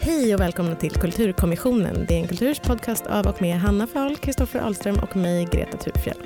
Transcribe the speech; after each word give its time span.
Hej 0.00 0.34
och 0.34 0.40
välkomna 0.40 0.74
till 0.74 0.90
Kulturkommissionen. 0.92 2.04
Det 2.08 2.14
är 2.14 2.18
en 2.18 2.28
kulturs 2.28 2.60
podcast 2.60 3.06
av 3.06 3.26
och 3.26 3.42
med 3.42 3.60
Hanna 3.60 3.86
Fahl, 3.86 4.16
Kristoffer 4.16 4.60
Ahlström 4.60 4.98
och 4.98 5.16
mig, 5.16 5.48
Greta 5.52 5.76
Thurfjell. 5.76 6.22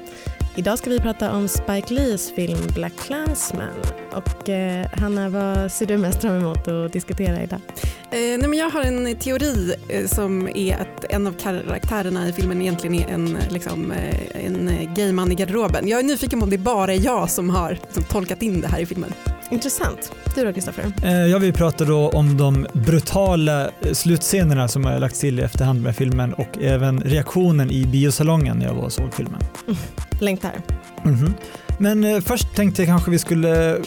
Idag 0.57 0.79
ska 0.79 0.91
vi 0.91 1.01
prata 1.01 1.33
om 1.33 1.49
Spike 1.49 1.95
Lees 1.95 2.35
film 2.35 2.59
Black 2.75 2.93
Klansman. 2.97 3.75
Och 4.13 4.49
eh, 4.49 4.87
Hanna, 4.93 5.29
vad 5.29 5.73
ser 5.73 5.87
du 5.87 5.99
mest 5.99 6.21
fram 6.21 6.37
emot 6.37 6.69
att 6.69 6.93
diskutera 6.93 7.43
idag? 7.43 7.61
Eh, 8.13 8.39
nej 8.39 8.49
men 8.49 8.59
jag 8.59 8.71
har 8.71 8.83
en 8.83 9.17
teori 9.17 9.75
eh, 9.89 10.07
som 10.07 10.49
är 10.55 10.77
att 10.77 11.05
en 11.05 11.27
av 11.27 11.33
karaktärerna 11.33 12.29
i 12.29 12.33
filmen 12.33 12.63
egentligen 12.63 12.95
är 12.95 13.15
en, 13.15 13.39
liksom, 13.51 13.93
eh, 13.93 14.47
en 14.47 14.71
gay 14.95 15.13
man 15.13 15.33
i 15.33 15.35
garderoben. 15.35 15.89
Jag 15.89 16.01
är 16.01 16.05
nyfiken 16.05 16.39
på 16.39 16.45
om 16.45 16.51
det 16.51 16.59
bara 16.59 16.95
är 16.95 17.05
jag 17.05 17.31
som 17.31 17.51
har 17.51 17.79
som 17.91 18.03
tolkat 18.03 18.43
in 18.43 18.61
det 18.61 18.69
här 18.69 18.81
i 18.81 18.87
filmen. 18.87 19.13
Intressant. 19.51 20.13
Du 20.35 20.45
då 20.45 20.53
Kristoffer? 20.53 20.93
Eh, 21.05 21.13
jag 21.13 21.39
vill 21.39 21.53
prata 21.53 21.85
då 21.85 22.09
om 22.09 22.37
de 22.37 22.67
brutala 22.73 23.65
eh, 23.65 23.93
slutscenerna 23.93 24.69
som 24.69 24.85
har 24.85 24.99
lagts 24.99 25.21
till 25.21 25.41
i 25.41 25.43
efterhand 25.43 25.83
med 25.83 25.97
filmen 25.97 26.33
och 26.35 26.59
även 26.61 27.01
reaktionen 27.01 27.71
i 27.71 27.87
biosalongen 27.87 28.59
när 28.59 28.67
jag 28.67 28.75
var 28.75 28.85
och 28.85 28.93
såg 28.93 29.15
filmen. 29.15 29.41
Mm. 29.67 29.79
Längtar. 30.21 30.53
Mm 31.05 31.17
-hmm. 31.17 31.33
Men 31.79 32.05
eh, 32.05 32.21
först 32.21 32.55
tänkte 32.55 32.83
jag 32.83 32.89
kanske 32.89 33.11
vi 33.11 33.19
skulle 33.19 33.79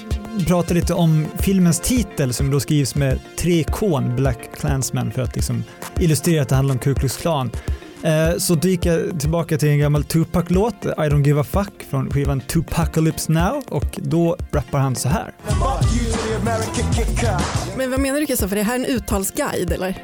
prata 0.47 0.73
lite 0.73 0.93
om 0.93 1.25
filmens 1.39 1.79
titel 1.79 2.33
som 2.33 2.51
då 2.51 2.59
skrivs 2.59 2.95
med 2.95 3.19
tre 3.37 3.63
K, 3.63 4.01
Black 4.17 4.39
Klansman, 4.59 5.11
för 5.11 5.21
att 5.21 5.35
liksom 5.35 5.63
illustrera 5.99 6.41
att 6.41 6.49
det 6.49 6.55
handlar 6.55 6.75
om 6.75 6.79
Ku 6.79 6.95
Klux 6.95 7.17
Klan. 7.17 7.51
Eh, 8.03 8.37
så 8.37 8.55
dyker 8.55 8.93
jag 8.93 9.19
tillbaka 9.19 9.57
till 9.57 9.69
en 9.69 9.79
gammal 9.79 10.03
Tupac-låt, 10.03 10.85
I 10.85 10.89
don't 10.89 11.25
give 11.25 11.41
a 11.41 11.43
fuck, 11.43 11.83
från 11.89 12.11
skivan 12.11 12.41
Tupacalypse 12.41 13.31
Now 13.31 13.63
och 13.69 13.99
då 14.01 14.37
rappar 14.51 14.79
han 14.79 14.95
så 14.95 15.09
här. 15.09 15.33
Men 17.77 17.91
vad 17.91 17.99
menar 17.99 18.19
du 18.19 18.25
Kristoffer, 18.25 18.55
är 18.55 18.59
det 18.59 18.65
här 18.65 18.75
en 18.75 18.85
uttalsguide 18.85 19.71
eller? 19.71 20.03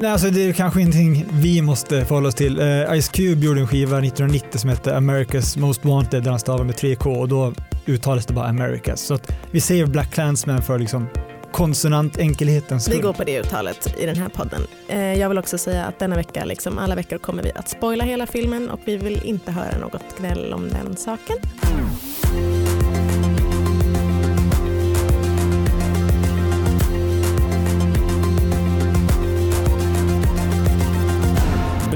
Nej, 0.00 0.10
alltså 0.10 0.30
det 0.30 0.48
är 0.48 0.52
kanske 0.52 0.80
ingenting 0.80 1.26
vi 1.30 1.62
måste 1.62 2.04
förhålla 2.04 2.28
oss 2.28 2.34
till. 2.34 2.60
Uh, 2.60 3.00
Ice 3.00 3.08
Cube 3.08 3.46
gjorde 3.46 3.60
en 3.60 3.68
skiva 3.68 3.98
1990 3.98 4.58
som 4.58 4.70
hette 4.70 4.96
America's 4.96 5.58
Most 5.58 5.84
Wanted 5.84 6.22
där 6.22 6.30
han 6.30 6.40
stavade 6.40 6.64
med 6.64 6.74
3K 6.74 7.16
och 7.16 7.28
då 7.28 7.52
uttalades 7.86 8.26
det 8.26 8.34
bara 8.34 8.46
Americas. 8.46 9.00
Så 9.00 9.14
att 9.14 9.32
vi 9.50 9.60
säger 9.60 9.86
Black 9.86 10.10
Clansman 10.10 10.62
för 10.62 10.78
liksom 10.78 11.08
konsonantenkelhetens 11.52 12.84
skull. 12.84 12.96
Vi 12.96 13.02
går 13.02 13.12
på 13.12 13.24
det 13.24 13.40
uttalet 13.40 13.94
i 13.98 14.06
den 14.06 14.16
här 14.16 14.28
podden. 14.28 14.66
Eh, 14.88 15.14
jag 15.14 15.28
vill 15.28 15.38
också 15.38 15.58
säga 15.58 15.84
att 15.84 15.98
denna 15.98 16.16
vecka, 16.16 16.44
liksom 16.44 16.78
alla 16.78 16.94
veckor, 16.94 17.18
kommer 17.18 17.42
vi 17.42 17.52
att 17.54 17.68
spoila 17.68 18.04
hela 18.04 18.26
filmen 18.26 18.70
och 18.70 18.80
vi 18.84 18.96
vill 18.96 19.22
inte 19.24 19.52
höra 19.52 19.78
något 19.78 20.18
gnäll 20.18 20.52
om 20.52 20.68
den 20.68 20.96
saken. 20.96 21.36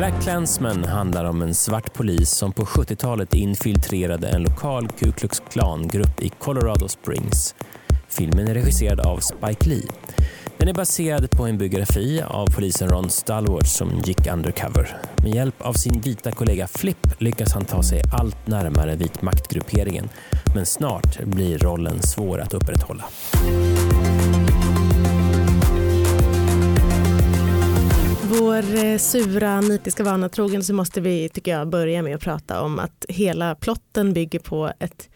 Black 0.07 0.23
Klansman 0.23 0.85
handlar 0.85 1.25
om 1.25 1.43
en 1.43 1.55
svart 1.55 1.95
polis 1.95 2.31
som 2.31 2.53
på 2.53 2.65
70-talet 2.65 3.35
infiltrerade 3.35 4.29
en 4.29 4.43
lokal 4.43 4.89
Ku 4.89 5.13
Klux 5.13 5.43
Klan-grupp 5.51 6.23
i 6.23 6.29
Colorado 6.29 6.89
Springs. 6.89 7.55
Filmen 8.09 8.49
är 8.49 8.55
regisserad 8.55 9.01
av 9.01 9.19
Spike 9.19 9.69
Lee. 9.69 9.83
Den 10.59 10.69
är 10.69 10.75
baserad 10.75 11.31
på 11.31 11.47
en 11.47 11.59
biografi 11.59 12.23
av 12.27 12.47
polisen 12.47 12.89
Ron 12.89 13.11
Stallworth 13.11 13.69
som 13.69 13.99
gick 14.05 14.33
undercover. 14.33 14.97
Med 15.23 15.35
hjälp 15.35 15.63
av 15.63 15.73
sin 15.73 16.01
vita 16.01 16.33
kollega 16.33 16.67
Flip 16.67 17.07
lyckas 17.19 17.53
han 17.53 17.65
ta 17.65 17.83
sig 17.83 18.03
allt 18.13 18.47
närmare 18.47 18.97
vit 18.97 19.23
maktgrupperingen. 19.23 20.09
Men 20.55 20.67
snart 20.67 21.25
blir 21.25 21.59
rollen 21.59 22.03
svår 22.03 22.41
att 22.41 22.55
upprätthålla. 22.55 23.05
Vår 28.29 28.85
eh, 28.85 28.99
sura 28.99 29.61
nitiska 29.61 30.05
vana 30.05 30.29
trogen 30.29 30.65
så 30.65 30.75
måste 30.75 31.01
vi, 31.01 31.29
tycker 31.29 31.51
jag, 31.51 31.69
börja 31.69 32.03
med 32.03 32.15
att 32.15 32.23
prata 32.23 32.61
om 32.61 32.79
att 32.79 33.05
hela 33.09 33.55
plotten 33.55 34.13
bygger 34.13 34.39
på 34.39 34.73
ett 34.79 35.09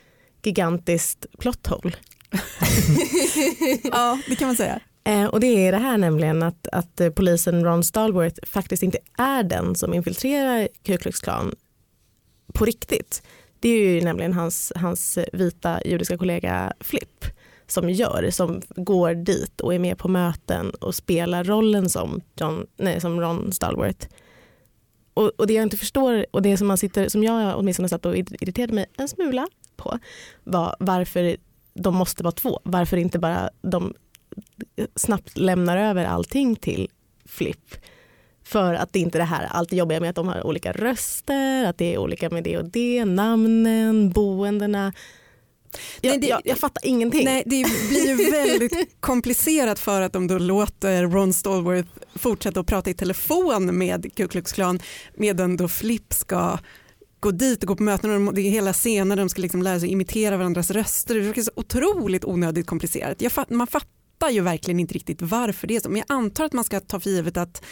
gigantiskt 0.42 1.26
plotthål. 1.38 1.96
ja, 3.82 4.18
det 4.28 4.36
kan 4.36 4.46
man 4.48 4.56
säga. 4.56 4.80
Eh, 5.04 5.24
och 5.24 5.40
det 5.40 5.46
är 5.46 5.72
det 5.72 5.78
här 5.78 5.98
nämligen 5.98 6.42
att, 6.42 6.66
att 6.72 7.00
eh, 7.00 7.10
polisen 7.10 7.64
Ron 7.64 7.84
Stallworth 7.84 8.46
faktiskt 8.46 8.82
inte 8.82 8.98
är 9.18 9.42
den 9.42 9.74
som 9.74 9.94
infiltrerar 9.94 10.68
Ku 10.82 10.96
Klux 10.96 11.20
Klan 11.20 11.54
på 12.54 12.64
riktigt. 12.64 13.22
Det 13.60 13.68
är 13.68 13.78
ju 13.78 14.00
nämligen 14.00 14.32
hans, 14.32 14.72
hans 14.76 15.18
vita 15.32 15.80
judiska 15.84 16.18
kollega 16.18 16.72
Flip 16.80 17.24
som 17.72 17.90
gör, 17.90 18.30
som 18.30 18.60
går 18.76 19.14
dit 19.14 19.60
och 19.60 19.74
är 19.74 19.78
med 19.78 19.98
på 19.98 20.08
möten 20.08 20.70
och 20.70 20.94
spelar 20.94 21.44
rollen 21.44 21.88
som, 21.88 22.20
John, 22.36 22.66
nej, 22.76 23.00
som 23.00 23.20
Ron 23.20 23.52
Stallworth. 23.52 24.08
Och, 25.14 25.32
och 25.36 25.46
det 25.46 25.52
jag 25.52 25.62
inte 25.62 25.76
förstår 25.76 26.26
och 26.30 26.42
det 26.42 26.56
som, 26.56 26.66
man 26.66 26.78
sitter, 26.78 27.08
som 27.08 27.24
jag 27.24 27.58
åtminstone 27.58 27.88
satt 27.88 28.06
och 28.06 28.16
irriterade 28.16 28.72
mig 28.72 28.86
en 28.96 29.08
smula 29.08 29.46
på 29.76 29.98
var 30.44 30.76
varför 30.78 31.36
de 31.74 31.94
måste 31.94 32.22
vara 32.22 32.32
två. 32.32 32.60
Varför 32.64 32.96
inte 32.96 33.18
bara 33.18 33.50
de 33.62 33.94
snabbt 34.96 35.38
lämnar 35.38 35.76
över 35.76 36.04
allting 36.04 36.56
till 36.56 36.88
Flip. 37.24 37.74
För 38.42 38.74
att 38.74 38.92
det 38.92 38.98
inte 38.98 39.18
är 39.18 39.20
det 39.20 39.24
här 39.24 39.48
allt 39.50 39.72
jobbiga 39.72 40.00
med 40.00 40.10
att 40.10 40.16
de 40.16 40.28
har 40.28 40.46
olika 40.46 40.72
röster, 40.72 41.64
att 41.64 41.78
det 41.78 41.94
är 41.94 41.98
olika 41.98 42.30
med 42.30 42.44
det 42.44 42.58
och 42.58 42.64
det, 42.64 43.04
namnen, 43.04 44.10
boendena. 44.10 44.92
Jag, 46.00 46.24
jag, 46.24 46.40
jag, 46.44 46.58
fattar 46.58 46.86
ingenting. 46.86 47.24
Nej, 47.24 47.42
det 47.46 47.64
blir 47.88 48.06
ju 48.06 48.30
väldigt 48.30 48.72
komplicerat 49.00 49.78
för 49.78 50.00
att 50.00 50.12
de 50.12 50.26
då 50.26 50.38
låter 50.38 51.02
Ron 51.02 51.32
Stallworth 51.32 51.88
fortsätta 52.14 52.60
att 52.60 52.66
prata 52.66 52.90
i 52.90 52.94
telefon 52.94 53.78
med 53.78 54.14
Ku 54.14 54.28
Klux 54.28 54.52
Klan 54.52 54.80
medan 55.14 55.56
då 55.56 55.68
Flip 55.68 56.14
ska 56.14 56.58
gå 57.20 57.30
dit 57.30 57.62
och 57.62 57.68
gå 57.68 57.76
på 57.76 57.82
möten 57.82 58.28
och 58.28 58.34
det 58.34 58.40
är 58.40 58.50
hela 58.50 58.72
scener 58.72 59.16
de 59.16 59.28
ska 59.28 59.42
liksom 59.42 59.62
lära 59.62 59.80
sig 59.80 59.88
imitera 59.88 60.36
varandras 60.36 60.70
röster. 60.70 61.14
Det 61.14 61.38
är 61.38 61.42
så 61.42 61.50
otroligt 61.54 62.24
onödigt 62.24 62.66
komplicerat. 62.66 63.32
Fatt, 63.32 63.50
man 63.50 63.66
fattar 63.66 64.30
ju 64.30 64.40
verkligen 64.40 64.80
inte 64.80 64.94
riktigt 64.94 65.22
varför 65.22 65.66
det 65.66 65.76
är 65.76 65.80
så 65.80 65.88
men 65.88 66.02
jag 66.08 66.16
antar 66.16 66.44
att 66.44 66.52
man 66.52 66.64
ska 66.64 66.80
ta 66.80 67.00
för 67.00 67.10
givet 67.10 67.36
att 67.36 67.64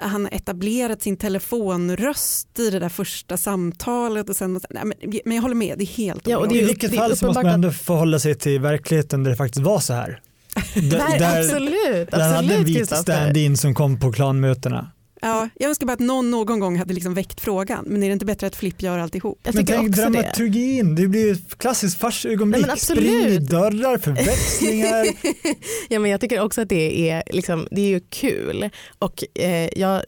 han 0.00 0.26
etablerat 0.26 1.02
sin 1.02 1.16
telefonröst 1.16 2.58
i 2.58 2.70
det 2.70 2.78
där 2.78 2.88
första 2.88 3.36
samtalet 3.36 4.28
och 4.28 4.36
sen, 4.36 4.60
nej, 4.70 4.84
men, 4.84 4.92
men 5.24 5.34
jag 5.34 5.42
håller 5.42 5.54
med, 5.54 5.78
det 5.78 5.84
är 5.84 5.96
helt 5.96 6.26
ja, 6.26 6.38
och 6.38 6.48
det, 6.48 6.58
I 6.58 6.64
vilket 6.64 6.94
fall 6.94 7.16
så 7.16 7.26
måste 7.26 7.42
man 7.42 7.54
ändå 7.54 7.70
förhålla 7.70 8.18
sig 8.18 8.34
till 8.34 8.60
verkligheten 8.60 9.24
där 9.24 9.30
det 9.30 9.36
faktiskt 9.36 9.64
var 9.64 9.80
så 9.80 9.92
här. 9.92 10.20
D 10.74 10.80
där, 10.80 11.38
absolut, 11.38 11.72
där 11.82 12.02
absolut, 12.02 12.34
hade 12.34 12.54
en 12.54 12.64
vit 12.64 12.96
stand-in 12.96 13.56
som 13.56 13.74
kom 13.74 14.00
på 14.00 14.12
klanmötena. 14.12 14.90
Ja, 15.24 15.48
jag 15.54 15.68
önskar 15.68 15.86
bara 15.86 15.92
att 15.92 16.00
någon 16.00 16.30
någon 16.30 16.60
gång 16.60 16.78
hade 16.78 16.94
liksom 16.94 17.14
väckt 17.14 17.40
frågan, 17.40 17.84
men 17.88 18.02
är 18.02 18.06
det 18.06 18.12
inte 18.12 18.24
bättre 18.24 18.46
att 18.46 18.56
Flipp 18.56 18.82
gör 18.82 18.98
alltihop? 18.98 19.38
Jag 19.42 19.54
men 19.54 19.66
tänk 19.66 19.96
dramaturgin, 19.96 20.94
det. 20.94 21.02
det 21.02 21.08
blir 21.08 21.32
ett 21.32 21.58
klassiskt 21.58 21.98
farsögonblick, 21.98 22.78
spring 22.78 23.26
i 23.26 23.38
dörrar, 23.38 23.98
förväxlingar. 23.98 25.06
ja, 25.88 25.98
men 25.98 26.10
jag 26.10 26.20
tycker 26.20 26.40
också 26.40 26.60
att 26.60 26.68
det 26.68 27.10
är, 27.10 27.22
liksom, 27.30 27.68
det 27.70 27.80
är 27.80 27.88
ju 27.88 28.00
kul 28.00 28.70
och 28.98 29.24
eh, 29.34 29.68
jag 29.78 30.02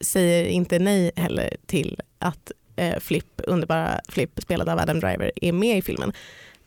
säger 0.00 0.44
inte 0.44 0.78
nej 0.78 1.12
heller 1.16 1.56
till 1.66 2.00
att 2.18 2.52
eh, 2.76 2.98
Flipp, 2.98 3.40
underbara 3.46 4.00
Flipp 4.08 4.40
spelad 4.42 4.68
av 4.68 4.78
Adam 4.78 5.00
Driver 5.00 5.32
är 5.36 5.52
med 5.52 5.78
i 5.78 5.82
filmen. 5.82 6.12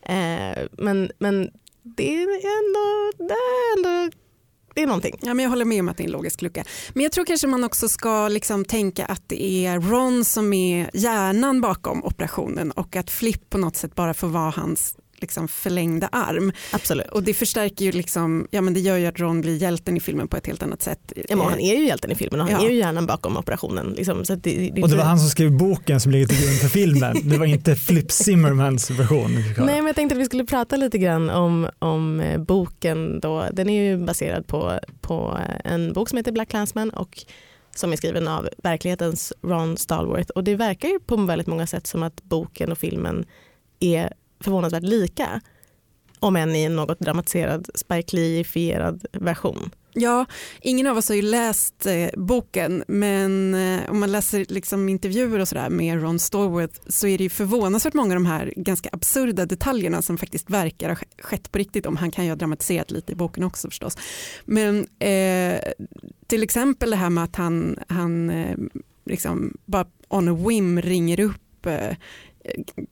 Eh, 0.02 0.62
men, 0.72 1.10
men 1.18 1.50
det 1.82 2.14
är 2.14 2.22
ändå, 2.22 3.12
det 3.28 3.34
är 3.34 3.78
ändå 3.78 4.16
det 4.74 4.82
är 4.82 4.86
någonting. 4.86 5.18
Ja, 5.22 5.34
men 5.34 5.42
jag 5.42 5.50
håller 5.50 5.64
med 5.64 5.80
om 5.80 5.88
att 5.88 5.96
det 5.96 6.02
är 6.02 6.06
en 6.06 6.12
logisk 6.12 6.42
lucka. 6.42 6.64
Men 6.92 7.02
jag 7.02 7.12
tror 7.12 7.24
kanske 7.24 7.46
man 7.46 7.64
också 7.64 7.88
ska 7.88 8.28
liksom 8.28 8.64
tänka 8.64 9.06
att 9.06 9.28
det 9.28 9.66
är 9.66 9.80
Ron 9.80 10.24
som 10.24 10.52
är 10.52 10.90
hjärnan 10.94 11.60
bakom 11.60 12.04
operationen 12.04 12.70
och 12.70 12.96
att 12.96 13.10
Flip 13.10 13.50
på 13.50 13.58
något 13.58 13.76
sätt 13.76 13.94
bara 13.94 14.14
får 14.14 14.28
vara 14.28 14.50
hans 14.50 14.96
liksom 15.24 15.48
förlängda 15.48 16.08
arm. 16.12 16.52
Absolut. 16.72 17.06
Och 17.06 17.22
det 17.22 17.34
förstärker 17.34 17.84
ju 17.84 17.92
liksom, 17.92 18.48
ja 18.50 18.60
men 18.60 18.74
det 18.74 18.80
gör 18.80 18.96
ju 18.96 19.06
att 19.06 19.20
Ron 19.20 19.40
blir 19.40 19.56
hjälten 19.56 19.96
i 19.96 20.00
filmen 20.00 20.28
på 20.28 20.36
ett 20.36 20.46
helt 20.46 20.62
annat 20.62 20.82
sätt. 20.82 21.12
Ja, 21.28 21.36
men 21.36 21.46
han 21.46 21.60
är 21.60 21.76
ju 21.76 21.86
hjälten 21.86 22.10
i 22.10 22.14
filmen 22.14 22.40
och 22.40 22.46
han 22.46 22.62
ja. 22.62 22.68
är 22.68 22.72
ju 22.72 22.78
hjärnan 22.78 23.06
bakom 23.06 23.36
operationen. 23.36 23.94
Liksom, 23.96 24.24
så 24.24 24.34
det, 24.34 24.70
det, 24.74 24.82
och 24.82 24.88
det 24.88 24.96
var 24.96 25.04
han 25.04 25.18
som 25.18 25.28
skrev 25.28 25.52
boken 25.52 26.00
som 26.00 26.12
ligger 26.12 26.26
till 26.26 26.42
grund 26.42 26.58
för 26.58 26.68
filmen. 26.68 27.16
Det 27.24 27.38
var 27.38 27.46
inte 27.46 27.76
Flip 27.76 28.12
Zimmermans 28.12 28.90
version. 28.90 29.34
Nej 29.58 29.76
men 29.76 29.86
jag 29.86 29.96
tänkte 29.96 30.14
att 30.14 30.20
vi 30.20 30.24
skulle 30.24 30.44
prata 30.44 30.76
lite 30.76 30.98
grann 30.98 31.30
om, 31.30 31.68
om 31.78 32.20
eh, 32.20 32.40
boken 32.40 33.20
då. 33.20 33.44
Den 33.52 33.68
är 33.68 33.82
ju 33.82 34.04
baserad 34.04 34.46
på, 34.46 34.80
på 35.00 35.38
en 35.64 35.92
bok 35.92 36.08
som 36.08 36.16
heter 36.16 36.32
Black 36.32 36.48
Clansman 36.48 36.90
och 36.90 37.24
som 37.76 37.92
är 37.92 37.96
skriven 37.96 38.28
av 38.28 38.48
verklighetens 38.62 39.32
Ron 39.42 39.76
Stallworth 39.76 40.30
och 40.30 40.44
det 40.44 40.54
verkar 40.54 40.88
ju 40.88 41.00
på 41.00 41.16
väldigt 41.16 41.46
många 41.46 41.66
sätt 41.66 41.86
som 41.86 42.02
att 42.02 42.22
boken 42.22 42.72
och 42.72 42.78
filmen 42.78 43.24
är 43.80 44.12
förvånansvärt 44.44 44.82
lika. 44.82 45.40
Om 46.18 46.36
än 46.36 46.56
i 46.56 46.62
en 46.62 46.76
något 46.76 46.98
dramatiserad 46.98 47.68
Spike 47.74 48.16
Lee-ifierad 48.16 49.04
version. 49.12 49.70
Ja, 49.96 50.26
ingen 50.60 50.86
av 50.86 50.96
oss 50.96 51.08
har 51.08 51.16
ju 51.16 51.22
läst 51.22 51.86
eh, 51.86 52.08
boken 52.16 52.84
men 52.88 53.54
eh, 53.54 53.90
om 53.90 54.00
man 54.00 54.12
läser 54.12 54.46
liksom, 54.48 54.88
intervjuer 54.88 55.38
och 55.38 55.48
sådär 55.48 55.70
med 55.70 56.02
Ron 56.02 56.18
Stallworth 56.18 56.80
så 56.86 57.06
är 57.06 57.18
det 57.18 57.24
ju 57.24 57.30
förvånansvärt 57.30 57.94
många 57.94 58.14
av 58.14 58.16
de 58.16 58.26
här 58.26 58.52
ganska 58.56 58.88
absurda 58.92 59.46
detaljerna 59.46 60.02
som 60.02 60.18
faktiskt 60.18 60.50
verkar 60.50 60.88
ha 60.88 60.96
skett 61.18 61.52
på 61.52 61.58
riktigt. 61.58 61.86
Om 61.86 61.96
han 61.96 62.10
kan 62.10 62.24
ju 62.24 62.30
ha 62.30 62.36
dramatiserat 62.36 62.90
lite 62.90 63.12
i 63.12 63.14
boken 63.14 63.44
också 63.44 63.68
förstås. 63.68 63.96
Men 64.44 64.86
eh, 64.98 65.60
till 66.26 66.42
exempel 66.42 66.90
det 66.90 66.96
här 66.96 67.10
med 67.10 67.24
att 67.24 67.36
han, 67.36 67.78
han 67.88 68.30
eh, 68.30 68.56
liksom 69.06 69.56
bara 69.64 69.86
on 70.08 70.28
a 70.28 70.46
whim 70.48 70.82
ringer 70.82 71.20
upp 71.20 71.66
eh, 71.66 71.96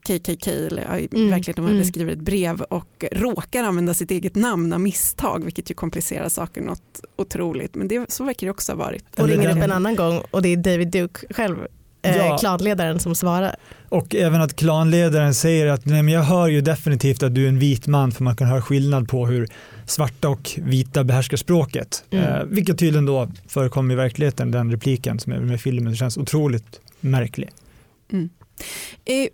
KKK, 0.07 0.47
eller 0.47 1.07
mm. 1.11 1.29
verkligen 1.29 1.65
de 1.65 1.71
mm. 1.71 1.85
skriver 1.85 2.13
ett 2.13 2.19
brev 2.19 2.61
och 2.61 3.05
råkar 3.11 3.63
använda 3.63 3.93
sitt 3.93 4.11
eget 4.11 4.35
namn 4.35 4.73
av 4.73 4.79
misstag, 4.79 5.43
vilket 5.43 5.71
ju 5.71 5.73
komplicerar 5.73 6.29
saker 6.29 6.61
något 6.61 7.01
otroligt. 7.15 7.75
Men 7.75 7.87
det, 7.87 8.11
så 8.11 8.23
verkar 8.23 8.47
det 8.47 8.51
också 8.51 8.71
ha 8.71 8.77
varit. 8.77 9.19
Och 9.19 9.27
ringer 9.27 9.57
upp 9.57 9.63
en 9.63 9.71
annan 9.71 9.95
gång 9.95 10.21
och 10.31 10.41
det 10.41 10.49
är 10.49 10.57
David 10.57 10.87
Duke 10.87 11.33
själv, 11.33 11.57
eh, 12.01 12.17
ja. 12.17 12.37
klanledaren 12.37 12.99
som 12.99 13.15
svarar. 13.15 13.55
Och 13.89 14.15
även 14.15 14.41
att 14.41 14.55
klanledaren 14.55 15.33
säger 15.33 15.67
att 15.67 15.85
nej, 15.85 16.03
men 16.03 16.13
jag 16.13 16.23
hör 16.23 16.47
ju 16.47 16.61
definitivt 16.61 17.23
att 17.23 17.35
du 17.35 17.43
är 17.45 17.49
en 17.49 17.59
vit 17.59 17.87
man 17.87 18.11
för 18.11 18.23
man 18.23 18.35
kan 18.35 18.47
höra 18.47 18.61
skillnad 18.61 19.09
på 19.09 19.25
hur 19.25 19.47
svarta 19.85 20.29
och 20.29 20.59
vita 20.63 21.03
behärskar 21.03 21.37
språket. 21.37 22.03
Mm. 22.11 22.25
Eh, 22.25 22.43
vilket 22.43 22.79
tydligen 22.79 23.05
då 23.05 23.29
förekommer 23.47 23.93
i 23.93 23.97
verkligheten, 23.97 24.51
den 24.51 24.71
repliken 24.71 25.19
som 25.19 25.33
är 25.33 25.39
med 25.39 25.61
filmen, 25.61 25.91
det 25.91 25.97
känns 25.97 26.17
otroligt 26.17 26.79
märklig. 26.99 27.49
Mm. 28.11 28.29
Eh, 29.05 29.27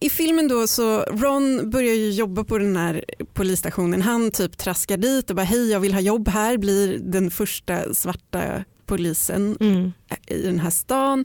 i 0.00 0.10
filmen 0.10 0.48
då 0.48 0.66
så 0.66 1.00
Ron 1.00 1.70
börjar 1.70 1.94
ju 1.94 2.10
jobba 2.10 2.44
på 2.44 2.58
den 2.58 2.76
här 2.76 3.04
polisstationen. 3.34 4.02
Han 4.02 4.30
typ 4.30 4.58
traskar 4.58 4.96
dit 4.96 5.30
och 5.30 5.36
bara 5.36 5.42
hej 5.42 5.70
jag 5.70 5.80
vill 5.80 5.94
ha 5.94 6.00
jobb 6.00 6.28
här, 6.28 6.58
blir 6.58 6.98
den 6.98 7.30
första 7.30 7.94
svarta 7.94 8.64
polisen 8.86 9.56
mm. 9.60 9.92
i 10.26 10.42
den 10.42 10.60
här 10.60 10.70
stan. 10.70 11.24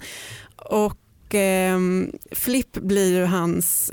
Och 0.55 1.35
eh, 1.35 1.79
Flip 2.31 2.73
blir 2.73 3.19
ju 3.19 3.25
hans 3.25 3.91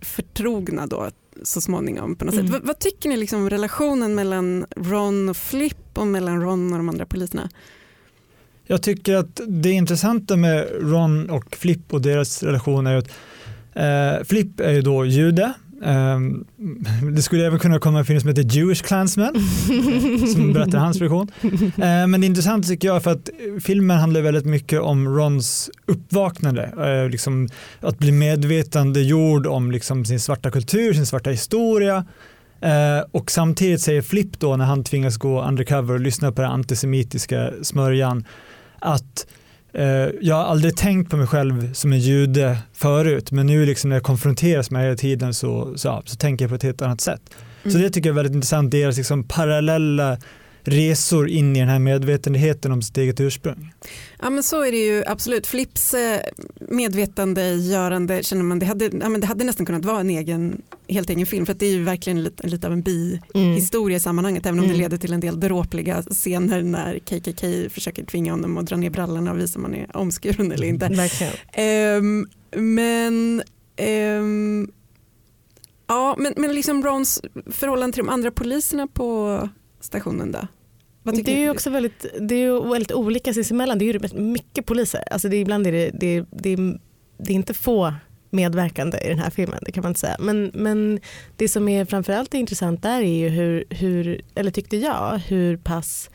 förtrogna 0.00 0.86
då 0.86 1.10
så 1.42 1.60
småningom 1.60 2.16
på 2.16 2.24
något 2.24 2.34
mm. 2.34 2.46
sätt. 2.46 2.56
V 2.56 2.60
vad 2.62 2.78
tycker 2.78 3.08
ni 3.08 3.16
liksom 3.16 3.40
om 3.40 3.50
relationen 3.50 4.14
mellan 4.14 4.66
Ron 4.76 5.28
och 5.28 5.36
Flip 5.36 5.98
och 5.98 6.06
mellan 6.06 6.42
Ron 6.42 6.72
och 6.72 6.78
de 6.78 6.88
andra 6.88 7.06
poliserna? 7.06 7.48
Jag 8.64 8.82
tycker 8.82 9.14
att 9.14 9.40
det 9.48 9.70
intressanta 9.70 10.36
med 10.36 10.68
Ron 10.80 11.30
och 11.30 11.56
Flip 11.56 11.92
och 11.92 12.02
deras 12.02 12.42
relation 12.42 12.86
är 12.86 12.96
att 12.96 13.08
Eh, 13.74 14.24
Flip 14.24 14.60
är 14.60 14.70
ju 14.70 14.82
då 14.82 15.06
jude. 15.06 15.52
Eh, 15.84 16.20
det 17.14 17.22
skulle 17.22 17.46
även 17.46 17.58
kunna 17.58 17.78
komma 17.78 17.98
en 17.98 18.04
film 18.04 18.20
som 18.20 18.28
heter 18.28 18.42
Jewish 18.42 18.82
Klansman 18.82 19.34
som 20.34 20.52
berättar 20.52 20.78
hans 20.78 21.00
version. 21.00 21.28
Eh, 21.42 22.06
men 22.06 22.20
det 22.20 22.24
är 22.24 22.28
intressant 22.28 22.68
tycker 22.68 22.88
jag 22.88 23.02
för 23.02 23.10
att 23.10 23.30
filmen 23.62 23.98
handlar 23.98 24.20
väldigt 24.20 24.46
mycket 24.46 24.80
om 24.80 25.08
Rons 25.08 25.70
uppvaknande. 25.86 26.62
Eh, 26.62 27.10
liksom 27.10 27.48
att 27.80 27.98
bli 27.98 28.12
medvetandegjord 28.12 29.46
om 29.46 29.70
liksom 29.70 30.04
sin 30.04 30.20
svarta 30.20 30.50
kultur, 30.50 30.92
sin 30.92 31.06
svarta 31.06 31.30
historia. 31.30 32.04
Eh, 32.60 33.04
och 33.12 33.30
samtidigt 33.30 33.80
säger 33.80 34.02
Flip 34.02 34.40
då 34.40 34.56
när 34.56 34.64
han 34.64 34.84
tvingas 34.84 35.16
gå 35.16 35.42
undercover 35.42 35.94
och 35.94 36.00
lyssna 36.00 36.32
på 36.32 36.42
den 36.42 36.50
antisemitiska 36.50 37.50
smörjan 37.62 38.24
att 38.78 39.26
jag 40.20 40.34
har 40.34 40.44
aldrig 40.44 40.76
tänkt 40.76 41.10
på 41.10 41.16
mig 41.16 41.26
själv 41.26 41.72
som 41.72 41.92
en 41.92 41.98
jude 41.98 42.58
förut 42.72 43.32
men 43.32 43.46
nu 43.46 43.66
liksom 43.66 43.90
när 43.90 43.96
jag 43.96 44.02
konfronteras 44.02 44.70
med 44.70 44.82
det 44.82 44.86
hela 44.86 44.96
tiden 44.96 45.34
så, 45.34 45.72
så, 45.76 46.02
så 46.04 46.16
tänker 46.16 46.44
jag 46.44 46.50
på 46.50 46.54
ett 46.54 46.62
helt 46.62 46.82
annat 46.82 47.00
sätt. 47.00 47.20
Mm. 47.62 47.72
Så 47.72 47.78
det 47.78 47.90
tycker 47.90 48.08
jag 48.08 48.14
är 48.14 48.16
väldigt 48.16 48.34
intressant, 48.34 48.70
deras 48.70 48.96
liksom 48.96 49.24
parallella 49.24 50.18
resor 50.64 51.28
in 51.28 51.56
i 51.56 51.60
den 51.60 51.68
här 51.68 51.78
medvetenheten 51.78 52.72
om 52.72 52.82
sitt 52.82 52.98
eget 52.98 53.20
ursprung. 53.20 53.72
Ja 54.22 54.30
men 54.30 54.42
så 54.42 54.62
är 54.62 54.72
det 54.72 54.86
ju 54.86 55.04
absolut. 55.06 55.46
Flips 55.46 55.94
eh, 55.94 56.20
medvetandegörande 56.68 58.22
känner 58.22 58.42
man, 58.42 58.58
det 58.58 58.66
hade, 58.66 58.84
ja, 58.84 59.08
men 59.08 59.20
det 59.20 59.26
hade 59.26 59.44
nästan 59.44 59.66
kunnat 59.66 59.84
vara 59.84 60.00
en 60.00 60.10
egen, 60.10 60.62
helt 60.88 61.10
egen 61.10 61.26
film 61.26 61.46
för 61.46 61.54
det 61.54 61.66
är 61.66 61.70
ju 61.70 61.82
verkligen 61.82 62.22
lite, 62.22 62.46
lite 62.46 62.66
av 62.66 62.72
en 62.72 62.82
bihistoria 62.82 63.92
mm. 63.92 63.96
i 63.96 64.00
sammanhanget 64.00 64.46
även 64.46 64.58
om 64.58 64.64
mm. 64.64 64.76
det 64.76 64.82
leder 64.82 64.96
till 64.96 65.12
en 65.12 65.20
del 65.20 65.40
dråpliga 65.40 66.02
scener 66.02 66.62
när 66.62 66.98
KKK 66.98 67.70
försöker 67.70 68.04
tvinga 68.04 68.32
honom 68.32 68.58
att 68.58 68.66
dra 68.66 68.76
ner 68.76 68.90
brallorna 68.90 69.32
och 69.32 69.38
visa 69.38 69.58
om 69.58 69.64
han 69.64 69.74
är 69.74 69.96
omskuren 69.96 70.52
eller 70.52 70.66
inte. 70.66 71.08
Um, 71.98 72.26
men 72.56 73.42
um, 74.18 74.72
Ja, 75.92 76.14
men, 76.18 76.34
men 76.36 76.54
liksom 76.54 76.84
Rons 76.84 77.22
förhållande 77.46 77.94
till 77.94 78.04
de 78.04 78.08
andra 78.08 78.30
poliserna 78.30 78.86
på 78.86 79.48
stationen 79.82 80.32
då? 80.32 80.46
det 81.04 81.44
är 81.44 81.50
också 81.50 81.70
väldigt, 81.70 82.06
det 82.20 82.34
är 82.34 82.70
väldigt 82.70 82.92
olika 82.92 83.34
sinsemellan. 83.34 83.78
Det 83.78 83.84
är 83.84 83.94
ju 84.14 84.20
mycket 84.20 84.66
poliser. 84.66 85.04
Alltså 85.10 85.28
det 85.28 85.36
är, 85.36 85.40
ibland 85.40 85.66
är 85.66 85.72
det, 85.72 85.90
det, 85.90 86.24
det, 86.30 86.56
det 87.18 87.32
är 87.32 87.34
inte 87.34 87.54
få 87.54 87.94
medverkande 88.30 88.98
i 88.98 89.08
den 89.08 89.18
här 89.18 89.30
filmen, 89.30 89.58
det 89.66 89.72
kan 89.72 89.82
man 89.82 89.90
inte 89.90 90.00
säga. 90.00 90.16
Men, 90.20 90.50
men 90.54 91.00
det 91.36 91.48
som 91.48 91.68
är 91.68 91.84
framförallt 91.84 92.34
intressant 92.34 92.82
där 92.82 93.02
är 93.02 93.16
ju 93.16 93.28
hur, 93.28 93.64
hur, 93.70 94.20
eller 94.34 94.50
tyckte 94.50 94.76
jag, 94.76 95.18
hur 95.18 95.56
pass 95.56 96.10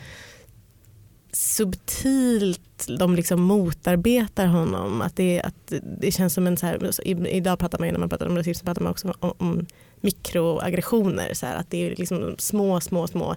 subtilt 1.31 2.87
de 2.99 3.15
liksom 3.15 3.41
motarbetar 3.41 4.45
honom. 4.45 5.01
Att 5.01 5.15
det, 5.15 5.41
att 5.41 5.73
det 6.01 6.11
känns 6.11 6.33
som 6.33 6.47
en 6.47 6.57
så 6.57 6.65
här, 6.65 7.07
idag 7.27 7.59
pratar 7.59 7.79
man 7.79 7.87
ju 7.87 7.91
när 7.91 7.99
man 7.99 8.09
pratar 8.09 8.27
om 8.27 8.37
rasism 8.37 8.65
pratar 8.65 8.81
man 8.81 8.91
också 8.91 9.13
om, 9.19 9.33
om 9.37 9.65
mikroaggressioner. 10.01 11.33
Så 11.33 11.45
här, 11.45 11.55
att 11.55 11.69
det 11.69 11.87
är 11.87 11.95
liksom 11.95 12.35
små, 12.37 12.81
små, 12.81 13.07
små 13.07 13.35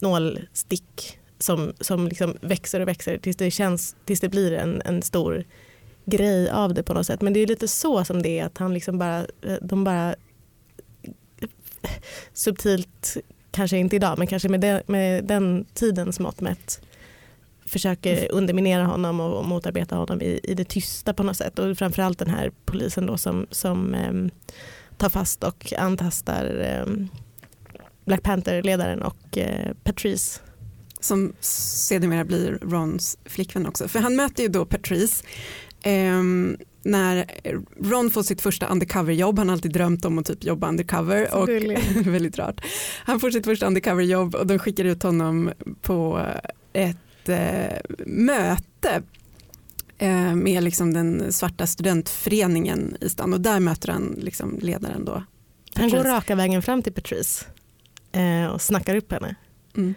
nålstick 0.00 1.18
som, 1.38 1.72
som 1.80 2.08
liksom 2.08 2.36
växer 2.40 2.80
och 2.80 2.88
växer 2.88 3.18
tills 3.18 3.36
det, 3.36 3.50
känns, 3.50 3.96
tills 4.04 4.20
det 4.20 4.28
blir 4.28 4.52
en, 4.52 4.82
en 4.84 5.02
stor 5.02 5.44
grej 6.04 6.50
av 6.50 6.74
det 6.74 6.82
på 6.82 6.94
något 6.94 7.06
sätt. 7.06 7.20
Men 7.22 7.32
det 7.32 7.40
är 7.40 7.46
lite 7.46 7.68
så 7.68 8.04
som 8.04 8.22
det 8.22 8.38
är 8.38 8.44
att 8.44 8.58
han 8.58 8.74
liksom 8.74 8.98
bara, 8.98 9.26
de 9.60 9.84
bara 9.84 10.14
subtilt, 12.32 13.16
kanske 13.50 13.78
inte 13.78 13.96
idag, 13.96 14.18
men 14.18 14.26
kanske 14.26 14.48
med, 14.48 14.60
de, 14.60 14.80
med 14.86 15.24
den 15.24 15.66
tidens 15.74 16.20
mått 16.20 16.40
mätt 16.40 16.80
försöker 17.66 18.32
underminera 18.32 18.84
honom 18.84 19.20
och 19.20 19.44
motarbeta 19.44 19.96
honom 19.96 20.22
i, 20.22 20.40
i 20.42 20.54
det 20.54 20.64
tysta 20.64 21.14
på 21.14 21.22
något 21.22 21.36
sätt. 21.36 21.58
Och 21.58 21.78
framförallt 21.78 22.18
den 22.18 22.30
här 22.30 22.50
polisen 22.64 23.06
då 23.06 23.18
som, 23.18 23.46
som 23.50 23.94
um, 23.94 24.30
tar 24.98 25.08
fast 25.08 25.44
och 25.44 25.72
antastar 25.78 26.82
um, 26.86 27.08
Black 28.04 28.22
Panther-ledaren 28.22 29.02
och 29.02 29.36
uh, 29.36 29.72
Patrice. 29.84 30.40
Som 31.00 31.32
sedermera 31.40 32.24
blir 32.24 32.58
Rons 32.62 33.18
flickvän 33.24 33.66
också. 33.66 33.88
För 33.88 33.98
han 33.98 34.16
möter 34.16 34.42
ju 34.42 34.48
då 34.48 34.64
Patrice 34.64 35.22
um, 35.84 36.56
när 36.86 37.26
Ron 37.82 38.10
får 38.10 38.22
sitt 38.22 38.40
första 38.40 38.66
undercover-jobb, 38.66 39.38
han 39.38 39.48
har 39.48 39.52
alltid 39.52 39.72
drömt 39.72 40.04
om 40.04 40.18
att 40.18 40.26
typ 40.26 40.44
jobba 40.44 40.68
undercover. 40.68 41.34
Och, 41.34 41.48
väldigt 42.06 42.38
rart. 42.38 42.60
Han 43.04 43.20
får 43.20 43.30
sitt 43.30 43.44
första 43.44 43.66
undercover-jobb 43.66 44.34
och 44.34 44.46
de 44.46 44.58
skickar 44.58 44.84
ut 44.84 45.02
honom 45.02 45.52
på 45.82 46.26
ett 46.72 47.28
eh, 47.28 47.78
möte 48.06 48.90
eh, 48.90 49.00
med 50.34 50.64
liksom 50.64 50.94
den 50.94 51.32
svarta 51.32 51.66
studentföreningen 51.66 52.96
i 53.00 53.08
stan 53.08 53.32
och 53.32 53.40
där 53.40 53.60
möter 53.60 53.92
han 53.92 54.18
liksom 54.18 54.58
ledaren 54.62 55.04
då. 55.04 55.22
Han 55.74 55.90
går 55.90 56.04
raka 56.04 56.34
vägen 56.34 56.62
fram 56.62 56.82
till 56.82 56.92
Patrice 56.92 57.46
eh, 58.12 58.46
och 58.46 58.62
snackar 58.62 58.96
upp 58.96 59.12
henne. 59.12 59.34
Mm. 59.76 59.94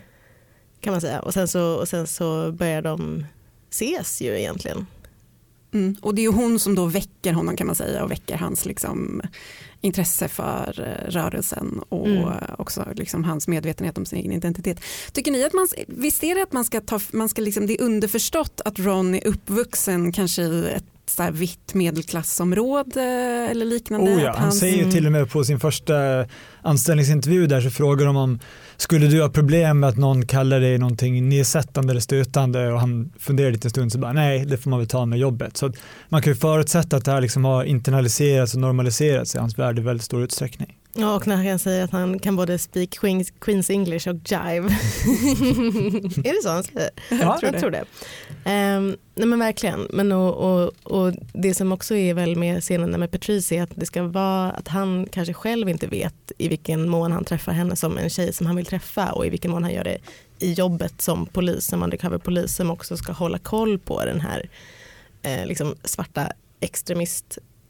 Kan 0.82 0.92
man 0.92 1.02
säga. 1.02 1.20
Och 1.20 1.34
sen, 1.34 1.48
så, 1.48 1.74
och 1.74 1.88
sen 1.88 2.08
så 2.08 2.52
börjar 2.52 2.82
de 2.82 3.26
ses 3.70 4.22
ju 4.22 4.40
egentligen. 4.40 4.86
Mm. 5.74 5.96
Och 6.02 6.16
det 6.16 6.26
är 6.26 6.32
hon 6.32 6.60
som 6.60 6.76
då 6.76 6.86
väcker 6.86 7.34
honom 7.34 7.56
kan 7.56 7.68
man 7.68 7.76
säga 7.76 8.04
och 8.04 8.12
väcker 8.12 8.38
hans 8.38 8.66
liksom, 8.66 9.22
intresse 9.82 10.28
för 10.28 10.74
eh, 10.80 11.12
rörelsen 11.12 11.82
och 11.90 12.08
mm. 12.08 12.34
också 12.58 12.86
liksom 12.96 13.24
hans 13.24 13.48
medvetenhet 13.48 13.98
om 13.98 14.06
sin 14.06 14.20
egen 14.20 14.32
identitet. 14.32 14.80
Tycker 15.12 15.32
ni 15.32 15.44
att 15.44 15.54
man, 15.54 15.68
visst 15.88 16.24
är 16.24 16.36
det 16.36 16.44
att 16.44 16.54
man 16.54 16.66
ska 16.66 16.82
ta, 16.82 17.00
man 17.12 17.30
ska 17.30 17.42
liksom, 17.42 17.68
det 17.68 17.74
är 17.74 17.82
underförstått 17.82 18.62
att 18.66 18.80
Ron 18.80 19.16
är 19.16 19.28
uppvuxen 19.28 20.12
kanske 20.12 20.42
i 20.42 20.70
ett 20.70 20.84
så 21.06 21.24
här 21.24 21.32
vitt 21.32 21.74
medelklassområde 21.74 23.04
eller 23.52 23.66
liknande? 23.66 24.12
Oh 24.12 24.24
ja, 24.24 24.36
han 24.38 24.52
säger 24.52 24.86
ju 24.86 24.92
till 24.92 25.06
och 25.06 25.12
med 25.12 25.32
på 25.32 25.44
sin 25.44 25.60
första 25.60 26.26
anställningsintervju 26.62 27.48
där 27.48 27.62
så 27.62 27.70
frågar 27.70 28.06
de 28.06 28.16
om 28.16 28.40
skulle 28.82 29.08
du 29.08 29.22
ha 29.22 29.30
problem 29.30 29.80
med 29.80 29.90
att 29.90 29.98
någon 29.98 30.26
kallar 30.26 30.60
dig 30.60 30.78
någonting 30.78 31.30
nedsättande 31.30 31.92
eller 31.92 32.02
stötande 32.02 32.72
och 32.72 32.80
han 32.80 33.12
funderar 33.20 33.52
lite 33.52 33.66
en 33.66 33.70
stund 33.70 33.92
så 33.92 34.00
bara 34.00 34.14
nej 34.14 34.46
det 34.46 34.58
får 34.58 34.70
man 34.70 34.80
väl 34.80 34.88
ta 34.88 35.06
med 35.06 35.20
jobbet. 35.20 35.58
Så 35.58 35.72
man 36.10 36.22
kan 36.22 36.34
ju 36.34 36.40
förutsätta 36.40 36.98
att 36.98 37.06
det 37.06 37.12
här 37.12 37.22
liksom 37.22 37.46
har 37.46 37.64
internaliserats 37.64 38.54
och 38.54 38.60
normaliserats 38.62 39.36
i 39.36 39.38
hans 39.38 39.60
värld 39.60 39.80
i 39.80 39.82
väldigt 39.82 40.06
stor 40.06 40.24
utsträckning. 40.24 40.79
Ja, 40.94 41.16
och 41.16 41.28
när 41.28 41.50
han 41.50 41.60
säger 41.60 41.84
att 41.84 41.92
han 41.92 42.20
kan 42.20 42.36
både 42.36 42.60
speak 42.60 42.90
Queens, 42.90 43.34
Queens 43.40 43.70
English 43.70 44.10
och 44.10 44.16
jive. 44.16 44.66
är 46.24 46.36
det 46.36 46.44
så 46.44 46.50
han 46.50 46.64
säger? 46.64 46.90
Ja, 47.10 47.18
jag 47.18 47.40
tror, 47.40 47.52
jag 47.52 47.62
tror 47.62 47.72
det. 47.72 47.86
Um, 48.78 48.98
nej 49.16 49.28
men 49.28 49.40
verkligen. 49.40 49.88
Men 49.90 50.12
och, 50.12 50.34
och, 50.34 50.74
och, 50.84 51.14
det 51.34 51.54
som 51.54 51.72
också 51.72 51.96
är 51.96 52.14
väl 52.14 52.36
med 52.36 52.62
scenen 52.62 53.00
med 53.00 53.12
Patrice 53.12 53.52
är 53.52 53.64
att 53.64 53.72
det 53.76 53.86
ska 53.86 54.04
vara 54.04 54.52
att 54.52 54.68
han 54.68 55.08
kanske 55.12 55.34
själv 55.34 55.70
inte 55.70 55.88
vet 55.88 56.32
i 56.38 56.48
vilken 56.48 56.90
mån 56.90 57.12
han 57.12 57.26
träffar 57.26 57.52
henne 57.52 57.76
som 57.76 57.98
en 57.98 58.10
tjej 58.10 58.34
som 58.34 58.46
han 58.46 58.56
vill 58.56 58.66
träffa 58.66 59.12
och 59.12 59.26
i 59.26 59.30
vilken 59.30 59.52
mån 59.52 59.64
han 59.64 59.74
gör 59.74 59.84
det 59.84 59.98
i 60.40 60.54
jobbet 60.54 61.02
som 61.02 61.26
polis, 61.26 61.66
som 61.66 61.84
undercover-polis 61.84 62.56
som 62.56 62.72
också 62.72 62.98
ska 62.98 63.12
hålla 63.12 63.40
koll 63.40 63.80
på 63.80 64.06
den 64.06 64.22
här 64.22 64.50
eh, 65.22 65.46
liksom 65.46 65.76
svarta 65.84 66.32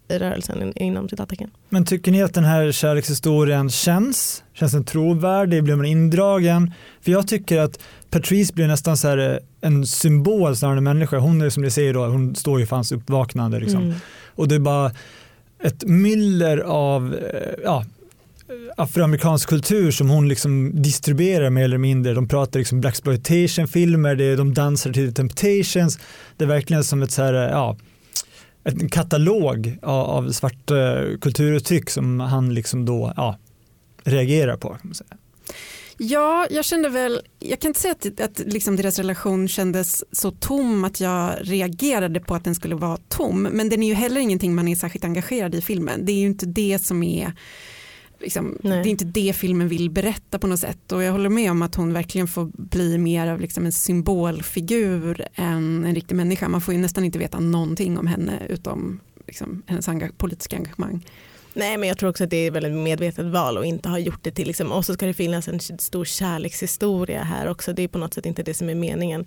extremiströrelsen 0.10 0.74
inom 0.76 1.10
citattecken. 1.10 1.50
Men 1.70 1.86
tycker 1.86 2.12
ni 2.12 2.24
att 2.24 2.34
den 2.34 2.44
här 2.44 2.72
kärlekshistorien 2.72 3.70
känns? 3.70 4.44
Känns 4.54 4.72
den 4.72 4.84
trovärdig? 4.84 5.64
Blir 5.64 5.76
man 5.76 5.86
indragen? 5.86 6.72
För 7.02 7.12
jag 7.12 7.28
tycker 7.28 7.60
att 7.60 7.80
Patrice 8.10 8.54
blir 8.54 8.68
nästan 8.68 8.98
så 8.98 9.08
här 9.08 9.18
eh, 9.18 9.70
en 9.70 9.86
symbol 9.86 10.56
snarare 10.56 10.74
än 10.74 10.78
en 10.78 10.84
människa. 10.84 11.18
Hon 11.18 11.42
är 11.42 11.50
som 11.50 11.64
ni 11.64 11.72
säger 11.72 11.94
då, 11.94 12.06
hon 12.06 12.36
står 12.36 12.60
ju 12.60 12.66
för 12.66 12.76
hans 12.76 12.92
uppvaknande 12.92 13.60
liksom. 13.60 13.84
Mm. 13.84 13.96
Och 14.36 14.48
det 14.48 14.56
är 14.56 14.60
bara 14.60 14.92
ett 15.64 15.84
myller 15.84 16.58
av 16.58 17.16
eh, 17.16 17.64
ja, 17.64 17.86
afroamerikansk 18.78 19.50
kultur 19.50 19.92
som 19.92 20.10
hon 20.10 20.28
liksom 20.28 20.82
distribuerar 20.82 21.50
mer 21.50 21.64
eller 21.64 21.78
mindre. 21.78 22.14
De 22.14 22.28
pratar 22.28 22.60
liksom 22.60 22.82
blaxploitation-filmer, 22.82 24.38
de 24.38 24.54
dansar 24.54 24.94
till 24.94 25.14
Temptations. 25.14 26.00
Det 26.38 26.44
är 26.44 26.48
verkligen 26.48 26.84
som 26.84 27.02
ett 27.02 27.12
så 27.12 27.24
här, 27.24 27.34
ja, 27.34 27.78
en 28.74 28.90
katalog 28.90 29.78
av, 29.82 30.06
av 30.06 30.32
svarta 30.32 31.02
eh, 31.02 31.18
kulturuttryck 31.18 31.90
som 31.90 32.20
han 32.20 32.54
liksom 32.54 32.86
då 32.86 33.14
ja, 33.16 33.38
reagerar 34.04 34.58
på. 34.58 34.70
Kan 34.70 34.82
man 34.84 34.94
säga. 34.94 35.18
Ja, 36.02 36.48
jag 36.50 36.66
kände 36.66 36.90
väl, 36.90 37.22
jag 37.40 37.60
kan 37.60 37.70
inte 37.70 37.80
säga 37.80 37.92
att, 37.92 38.22
att 38.22 38.40
liksom 38.40 38.76
deras 38.76 38.98
relation 38.98 39.48
kändes 39.48 40.04
så 40.12 40.32
tom 40.32 40.84
att 40.84 41.00
jag 41.00 41.36
reagerade 41.42 42.20
på 42.20 42.36
att 42.36 42.44
den 42.44 42.56
skulle 42.56 42.76
vara 42.76 42.98
tom, 43.08 43.44
men 43.44 43.70
den 43.70 43.84
är 43.84 43.88
ju 43.88 43.94
heller 43.94 44.22
ingenting 44.22 44.56
man 44.56 44.68
är 44.68 44.76
särskilt 44.76 45.06
engagerad 45.06 45.56
i 45.56 45.62
filmen. 45.62 46.06
Det 46.06 46.12
är 46.12 46.20
ju 46.20 46.26
inte 46.26 46.46
det 46.46 46.80
som 46.80 47.04
är 47.04 47.34
Liksom, 48.20 48.58
det 48.62 48.70
är 48.70 48.88
inte 48.88 49.06
det 49.06 49.36
filmen 49.36 49.68
vill 49.68 49.90
berätta 49.90 50.40
på 50.40 50.48
något 50.48 50.60
sätt 50.60 50.92
och 50.92 51.04
jag 51.04 51.12
håller 51.12 51.30
med 51.30 51.52
om 51.52 51.62
att 51.62 51.76
hon 51.76 51.94
verkligen 51.94 52.28
får 52.28 52.52
bli 52.54 52.98
mer 52.98 53.28
av 53.28 53.42
liksom 53.42 53.66
en 53.66 53.72
symbolfigur 53.72 55.28
än 55.36 55.86
en 55.86 55.96
riktig 55.96 56.16
människa. 56.16 56.50
Man 56.50 56.62
får 56.62 56.74
ju 56.74 56.80
nästan 56.80 57.04
inte 57.04 57.20
veta 57.20 57.40
någonting 57.40 57.98
om 57.98 58.08
henne 58.08 58.46
utom 58.50 59.00
liksom, 59.28 59.62
hennes 59.66 59.88
enga 59.88 60.10
politiska 60.18 60.56
engagemang. 60.56 61.06
Nej 61.60 61.78
men 61.78 61.90
jag 61.90 61.98
tror 61.98 62.10
också 62.10 62.24
att 62.24 62.30
det 62.30 62.38
är 62.38 62.48
ett 62.48 62.54
väldigt 62.54 62.74
medvetet 62.74 63.26
val 63.26 63.58
och 63.58 63.66
inte 63.66 63.90
ha 63.90 64.00
gjort 64.00 64.24
det 64.24 64.32
till 64.32 64.48
liksom, 64.48 64.72
och 64.72 64.86
så 64.86 64.94
ska 64.94 65.06
det 65.06 65.14
finnas 65.14 65.48
en 65.48 65.60
stor 65.60 66.06
kärlekshistoria 66.06 67.24
här 67.24 67.48
också. 67.48 67.74
Det 67.74 67.84
är 67.84 67.88
på 67.88 67.98
något 67.98 68.14
sätt 68.14 68.26
inte 68.26 68.44
det 68.44 68.54
som 68.54 68.70
är 68.70 68.76
meningen. 68.76 69.26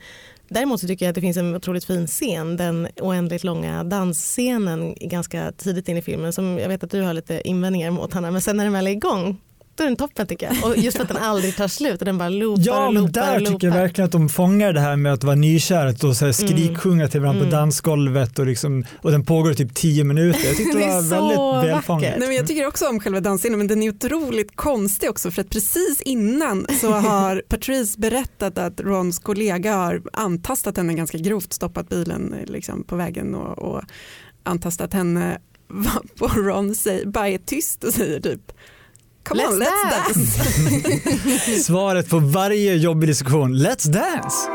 Däremot 0.48 0.80
så 0.80 0.86
tycker 0.86 1.06
jag 1.06 1.10
att 1.10 1.14
det 1.14 1.20
finns 1.20 1.36
en 1.36 1.56
otroligt 1.56 1.84
fin 1.84 2.06
scen, 2.06 2.56
den 2.56 2.88
oändligt 3.00 3.44
långa 3.44 3.84
dansscenen 3.84 4.94
ganska 5.00 5.52
tidigt 5.52 5.88
in 5.88 5.96
i 5.96 6.02
filmen 6.02 6.32
som 6.32 6.58
jag 6.58 6.68
vet 6.68 6.84
att 6.84 6.90
du 6.90 7.02
har 7.02 7.14
lite 7.14 7.48
invändningar 7.48 7.90
mot 7.90 8.12
Hanna, 8.12 8.30
men 8.30 8.40
sen 8.40 8.56
när 8.56 8.64
den 8.64 8.72
väl 8.72 8.86
är 8.86 8.90
igång 8.90 9.40
då 9.74 9.84
är 9.84 9.88
den 9.88 9.96
toppen 9.96 10.26
tycker 10.26 10.46
jag. 10.46 10.64
Och 10.70 10.76
just 10.78 10.96
för 10.96 11.02
att 11.02 11.08
den 11.08 11.22
aldrig 11.22 11.56
tar 11.56 11.68
slut 11.68 12.00
och 12.00 12.04
den 12.04 12.18
bara 12.18 12.28
loopar 12.28 12.62
Ja, 12.66 12.86
och 12.86 12.94
men 12.94 13.02
loopar 13.02 13.20
där 13.20 13.40
och 13.40 13.46
tycker 13.46 13.66
jag 13.66 13.74
verkligen 13.74 14.06
att 14.06 14.12
de 14.12 14.28
fångar 14.28 14.72
det 14.72 14.80
här 14.80 14.96
med 14.96 15.12
att 15.12 15.24
vara 15.24 15.36
nykär 15.36 16.04
och 16.04 16.16
så 16.16 16.24
här 16.24 16.32
skriksjunga 16.32 17.08
till 17.08 17.20
varandra 17.20 17.40
Mm. 17.40 17.50
på 17.50 17.56
dansgolvet 17.56 18.38
och, 18.38 18.46
liksom, 18.46 18.84
och 19.02 19.10
den 19.10 19.24
pågår 19.24 19.52
i 19.52 19.54
typ 19.54 19.74
tio 19.74 20.04
minuter. 20.04 20.40
Jag 20.46 20.56
tyckte 20.56 20.78
det, 20.78 20.84
Det 20.84 20.90
är 20.90 21.02
var 21.02 21.28
väldigt 21.60 21.70
välfångat. 21.70 22.14
Nej, 22.18 22.28
men 22.28 22.36
jag 22.36 22.46
tycker 22.46 22.66
också 22.66 22.88
om 22.88 23.00
själva 23.00 23.20
dansscenen 23.20 23.58
men 23.58 23.66
den 23.66 23.82
är 23.82 23.88
otroligt 23.90 24.56
konstig 24.56 25.10
också 25.10 25.30
för 25.30 25.42
att 25.42 25.50
precis 25.50 26.00
innan 26.00 26.66
så 26.80 26.92
har 26.92 27.42
Patrice 27.48 27.96
berättat 27.98 28.58
att 28.58 28.80
Rons 28.80 29.18
kollega 29.18 29.74
har 29.76 30.02
antastat 30.12 30.76
henne 30.76 30.94
ganska 30.94 31.18
grovt, 31.18 31.52
stoppat 31.52 31.88
bilen 31.88 32.34
liksom, 32.46 32.84
på 32.84 32.96
vägen 32.96 33.34
och, 33.34 33.58
och 33.58 33.82
antastat 34.42 34.92
henne 34.94 35.38
på 36.18 36.26
Ron 36.26 36.74
säger, 36.74 37.06
bara 37.06 37.28
är 37.28 37.38
tyst 37.38 37.84
och 37.84 37.92
säger 37.94 38.20
typ 38.20 38.52
Come 39.24 39.42
on, 39.42 39.58
Let's 39.58 39.70
let's 39.84 40.14
dance. 40.14 41.62
Svaret 41.64 42.10
på 42.10 42.18
varje 42.18 42.74
jobbig 42.74 43.08
diskussion, 43.08 43.54
let's 43.54 43.88
dance! 43.88 44.48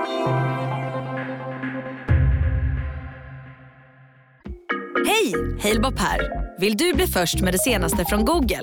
Hej! 5.07 5.33
Halebop 5.61 5.99
här. 5.99 6.19
Vill 6.59 6.77
du 6.77 6.93
bli 6.93 7.07
först 7.07 7.41
med 7.41 7.53
det 7.53 7.59
senaste 7.59 8.05
från 8.05 8.25
Google? 8.25 8.61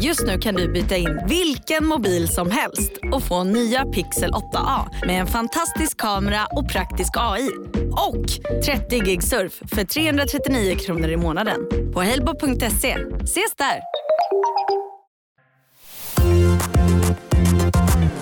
Just 0.00 0.26
nu 0.26 0.38
kan 0.38 0.54
du 0.54 0.72
byta 0.72 0.96
in 0.96 1.20
vilken 1.28 1.86
mobil 1.86 2.28
som 2.28 2.50
helst 2.50 2.92
och 3.12 3.22
få 3.22 3.44
nya 3.44 3.84
Pixel 3.84 4.30
8A 4.30 5.06
med 5.06 5.20
en 5.20 5.26
fantastisk 5.26 5.96
kamera 5.96 6.46
och 6.50 6.68
praktisk 6.68 7.12
AI. 7.16 7.50
Och 7.92 8.26
30 8.64 8.98
gig 9.00 9.22
surf 9.22 9.52
för 9.74 9.84
339 9.84 10.76
kronor 10.78 11.08
i 11.08 11.16
månaden 11.16 11.60
på 11.94 12.02
halebop.se. 12.02 12.96
Ses 13.24 13.54
där! 13.56 13.80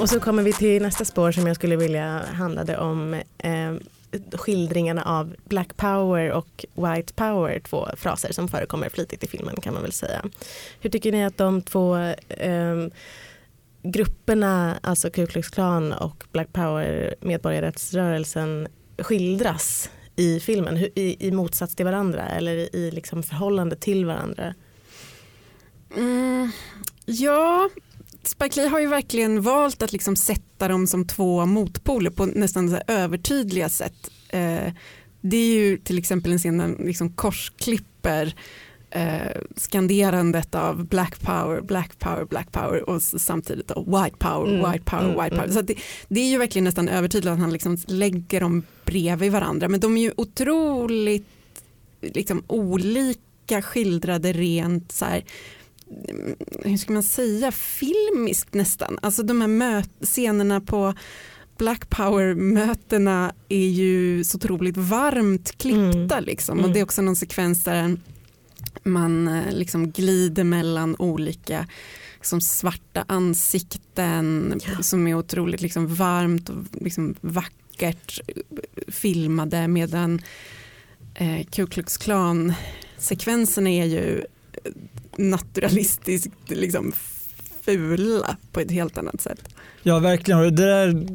Och 0.05 0.11
så 0.11 0.21
kommer 0.21 0.43
vi 0.43 0.53
till 0.53 0.83
nästa 0.83 1.05
spår 1.05 1.33
som 1.33 1.47
jag 1.47 1.57
skulle 1.57 1.77
vilja 1.77 2.23
handlade 2.33 2.79
om 2.79 3.15
eh, 3.39 3.75
skildringarna 4.33 5.03
av 5.05 5.37
Black 5.45 5.77
Power 5.77 6.33
och 6.33 6.65
White 6.75 7.15
Power, 7.15 7.61
två 7.61 7.89
fraser 7.97 8.33
som 8.33 8.49
förekommer 8.49 8.89
flitigt 8.89 9.25
i 9.25 9.27
filmen 9.27 9.57
kan 9.61 9.75
man 9.75 9.83
väl 9.83 9.93
säga. 9.93 10.25
Hur 10.81 10.91
tycker 10.91 11.13
ni 11.13 11.25
att 11.25 11.39
de 11.39 11.63
två 11.63 11.97
eh, 12.29 12.87
grupperna, 13.83 14.79
alltså 14.83 15.11
Ku 15.11 15.27
Klux 15.27 15.49
Klan 15.49 15.93
och 15.93 16.25
Black 16.33 16.53
Power, 16.53 17.15
medborgarrättsrörelsen, 17.21 18.69
skildras 18.99 19.91
i 20.17 20.41
filmen 20.41 20.77
i, 20.77 21.17
i 21.21 21.31
motsats 21.31 21.75
till 21.75 21.87
varandra 21.87 22.29
eller 22.29 22.57
i, 22.57 22.69
i 22.73 22.91
liksom 22.91 23.23
förhållande 23.23 23.77
till 23.77 24.05
varandra? 24.05 24.55
Mm, 25.97 26.51
ja, 27.05 27.69
Spike 28.29 28.61
Lee 28.61 28.69
har 28.69 28.81
ju 28.81 28.87
verkligen 28.87 29.43
valt 29.43 29.83
att 29.83 29.93
liksom 29.93 30.17
sätta 30.17 30.69
dem 30.69 30.87
som 30.87 31.07
två 31.07 31.47
motpoler 31.47 32.11
på 32.11 32.27
nästan 32.27 32.71
så 32.71 32.79
övertydliga 32.87 33.69
sätt. 33.69 34.11
Eh, 34.29 34.73
det 35.21 35.37
är 35.37 35.55
ju 35.55 35.77
till 35.79 35.99
exempel 35.99 36.33
en 36.33 36.39
scen 36.39 36.59
där 36.59 36.77
liksom 36.87 37.13
korsklipper 37.13 38.35
eh, 38.91 39.41
skanderandet 39.57 40.55
av 40.55 40.87
black 40.87 41.21
power, 41.21 41.61
black 41.61 41.99
power, 41.99 42.25
black 42.25 42.53
power 42.53 42.91
och 42.91 43.03
samtidigt 43.03 43.69
då 43.69 43.81
white 43.83 44.17
power, 44.19 44.49
Mm, 44.55 44.73
white 44.73 44.85
power, 44.85 45.05
mm, 45.05 45.23
white 45.25 45.31
power. 45.37 45.45
mm. 45.45 45.53
Så 45.53 45.59
att 45.61 45.67
det, 45.67 45.75
det 46.09 46.21
är 46.21 46.29
ju 46.31 46.39
verkligen 46.39 46.65
nästan 46.65 46.89
övertydligt 46.89 47.33
att 47.33 47.39
han 47.39 47.53
liksom 47.53 47.77
lägger 47.87 48.41
dem 48.41 48.63
bredvid 48.85 49.33
varandra 49.33 49.69
men 49.69 49.81
de 49.81 49.97
är 49.97 50.03
ju 50.03 50.13
otroligt 50.17 51.27
liksom, 52.01 52.45
olika 52.47 53.63
skildrade 53.63 54.33
rent 54.33 54.93
så 54.93 55.05
här 55.05 55.25
hur 56.65 56.77
ska 56.77 56.93
man 56.93 57.03
säga, 57.03 57.53
filmiskt 57.53 58.55
nästan. 58.55 58.99
Alltså 59.03 59.23
de 59.23 59.41
här 59.41 59.49
möt- 59.49 59.91
scenerna 60.07 60.61
på 60.61 60.95
Black 61.59 61.91
Power-mötena 61.91 63.33
är 63.49 63.67
ju 63.69 64.25
så 64.25 64.37
otroligt 64.37 64.77
varmt 64.77 65.59
klippta 65.59 66.15
Mm. 66.17 66.25
liksom. 66.25 66.59
Mm. 66.59 66.65
och 66.71 66.75
det 66.75 66.81
är 66.81 66.85
också 66.85 67.03
någon 67.03 67.17
sekvens 67.17 67.65
där 67.65 67.97
man 68.85 69.29
eh, 69.29 69.53
liksom 69.53 69.91
glider 69.91 70.45
mellan 70.45 70.97
olika 70.99 71.67
som 72.23 72.41
svarta 72.41 73.05
ansikten 73.09 74.61
Ja. 74.67 74.83
som 74.83 75.07
är 75.07 75.15
otroligt 75.15 75.61
liksom 75.61 75.95
varmt 75.95 76.49
och 76.49 76.57
liksom 76.73 77.15
vackert 77.21 78.21
eh, 78.29 78.35
filmade 78.89 79.69
medan 79.69 80.23
eh, 81.15 81.45
Ku 81.47 81.67
Klux 81.67 81.97
Klan 81.97 82.53
sekvenserna 82.99 83.71
är 83.71 83.85
ju 83.85 84.25
naturalistiskt 85.17 86.31
liksom 86.47 86.93
fula 87.65 88.37
på 88.53 88.61
ett 88.61 88.71
helt 88.71 88.99
annat 88.99 89.21
sätt. 89.21 89.55
Ja, 89.83 89.99
verkligen. 89.99 90.41
Det 90.41 90.51
där, 90.51 91.09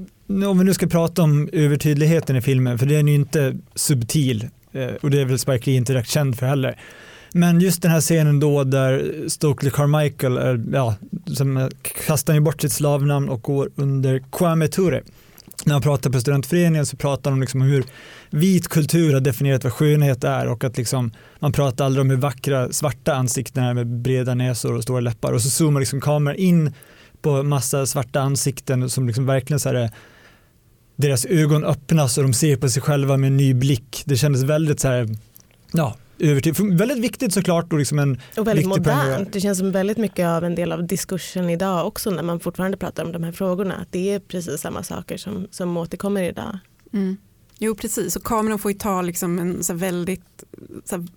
om 0.48 0.58
vi 0.58 0.64
nu 0.64 0.74
ska 0.74 0.88
prata 0.88 1.24
om 1.24 1.50
övertydligheten 1.54 2.36
i 2.36 2.42
filmen, 2.42 2.80
för 2.80 2.86
den 2.86 3.08
är 3.08 3.12
ju 3.12 3.18
inte 3.18 3.58
subtil 3.76 4.50
eh, 4.72 4.88
och 5.02 5.10
det 5.10 5.22
är 5.22 5.26
väl 5.26 5.40
Spike 5.40 5.70
Lee 5.70 5.78
inte 5.78 5.94
direkt 5.94 6.10
känd 6.10 6.40
för 6.40 6.46
heller. 6.46 6.80
Men 7.34 7.60
just 7.60 7.82
den 7.82 7.92
här 7.92 8.02
scenen 8.02 8.40
då 8.40 8.64
där 8.64 9.14
Stokely 9.28 9.72
Carmichael, 9.72 10.38
är, 10.38 10.64
ja, 10.74 10.96
som 11.26 11.70
kastar 12.06 12.34
ju 12.34 12.40
bort 12.40 12.62
sitt 12.62 12.72
slavnamn 12.72 13.30
och 13.30 13.42
går 13.42 13.70
under 13.76 14.24
Kwame 14.32 14.68
Ture. 14.68 15.04
När 15.66 15.74
han 15.74 15.82
pratar 15.82 16.10
på 16.10 16.20
studentföreningen 16.22 16.86
så 16.86 16.98
pratar 16.98 17.32
de 17.32 17.42
liksom 17.42 17.62
om 17.62 17.68
liksom 17.68 17.90
hur 18.32 18.40
vit 18.40 18.68
kultur 18.68 19.14
har 19.14 19.20
definierat 19.20 19.64
vad 19.64 19.74
skönhet 19.74 20.24
är 20.24 20.48
och 20.48 20.64
att 20.64 20.78
liksom, 20.78 21.12
man 21.40 21.52
pratar 21.52 21.86
aldrig 21.86 22.02
om 22.02 22.10
hur 22.10 22.18
vackra 22.18 22.72
svarta 22.72 23.14
ansikten 23.16 23.64
är 23.64 23.74
med 23.74 23.88
breda 23.88 24.34
näsor 24.34 24.76
och 24.76 24.84
stora 24.84 25.00
läppar 25.00 25.32
och 25.32 25.42
så 25.42 25.50
zoomar 25.50 25.80
liksom 25.80 26.02
kameran 26.02 26.38
in 26.38 26.74
på 27.22 27.44
massa 27.44 27.86
svarta 27.86 28.22
ansikten 28.22 28.90
som 28.90 29.08
liksom 29.08 29.26
verkligen 29.26 29.60
så 29.60 29.70
här 29.70 29.76
är- 29.76 29.92
deras 30.96 31.26
ögon 31.26 31.64
öppnas 31.64 32.18
och 32.18 32.24
de 32.24 32.34
ser 32.34 32.56
på 32.56 32.70
sig 32.70 32.82
själva 32.82 33.18
med 33.18 33.28
en 33.28 33.38
ny 33.38 33.54
blick. 33.54 34.04
Det 34.06 34.18
kändes 34.18 34.44
väldigt 34.44 34.80
så 34.80 34.88
här, 34.88 35.10
ja, 35.74 35.96
övertid. 36.20 36.58
För 36.58 36.78
väldigt 36.78 36.98
viktigt 36.98 37.34
såklart 37.34 37.74
och 37.74 37.80
liksom 37.80 38.00
en 38.00 38.22
Och 38.38 38.48
väldigt 38.48 38.68
modernt. 38.68 39.34
Det 39.34 39.42
känns 39.42 39.58
som 39.58 39.72
väldigt 39.72 39.98
mycket 39.98 40.28
av 40.28 40.44
en 40.44 40.56
del 40.56 40.72
av 40.72 40.88
diskursen 40.88 41.50
idag 41.50 41.88
också 41.88 42.12
när 42.12 42.24
man 42.24 42.40
fortfarande 42.40 42.78
pratar 42.78 43.06
om 43.06 43.12
de 43.12 43.24
här 43.24 43.32
frågorna. 43.32 43.76
Att 43.76 43.92
det 43.92 44.14
är 44.14 44.20
precis 44.20 44.62
samma 44.62 44.84
saker 44.84 45.18
som, 45.18 45.48
som 45.52 45.78
återkommer 45.78 46.24
idag. 46.24 46.58
Mm. 46.94 47.18
Jo 47.60 47.76
precis 47.76 48.16
och 48.16 48.24
kameran 48.24 48.60
får 48.60 48.72
ju 48.72 48.78
ta 48.78 49.02
liksom 49.02 49.40
en 49.40 49.64
så 49.64 49.74
här 49.74 49.80
väldigt 49.80 50.44
så 50.86 50.96
här 50.96 51.08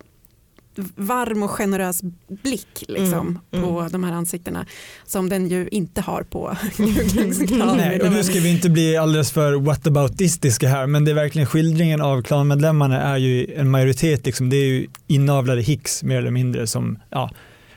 varm 0.96 1.42
och 1.42 1.50
generös 1.50 2.02
blick 2.42 2.84
liksom, 2.88 3.38
Mm, 3.52 3.64
på 3.64 3.88
de 3.90 4.04
här 4.04 4.12
ansiktena 4.12 4.66
som 5.06 5.28
den 5.28 5.48
ju 5.48 5.68
inte 5.68 6.00
har 6.00 6.22
på. 6.22 6.56
Nej, 7.76 8.00
och 8.00 8.12
nu 8.12 8.24
ska 8.24 8.40
vi 8.40 8.50
inte 8.50 8.70
bli 8.70 8.96
alldeles 8.96 9.32
för 9.32 9.52
whataboutistiska 9.52 10.68
här 10.68 10.86
men 10.86 11.04
det 11.04 11.10
är 11.10 11.14
verkligen 11.14 11.46
skildringen 11.46 12.00
av 12.00 12.22
klanmedlemmarna 12.22 13.00
är 13.02 13.16
ju 13.16 13.54
en 13.56 13.70
majoritet, 13.70 14.26
liksom, 14.26 14.50
det 14.50 14.56
är 14.56 14.64
ju 14.64 14.86
inavlade 15.06 15.62
hicks 15.62 16.02
mer 16.02 16.18
eller 16.18 16.30
mindre 16.30 16.66
som 16.66 16.98
ja, 17.10 17.30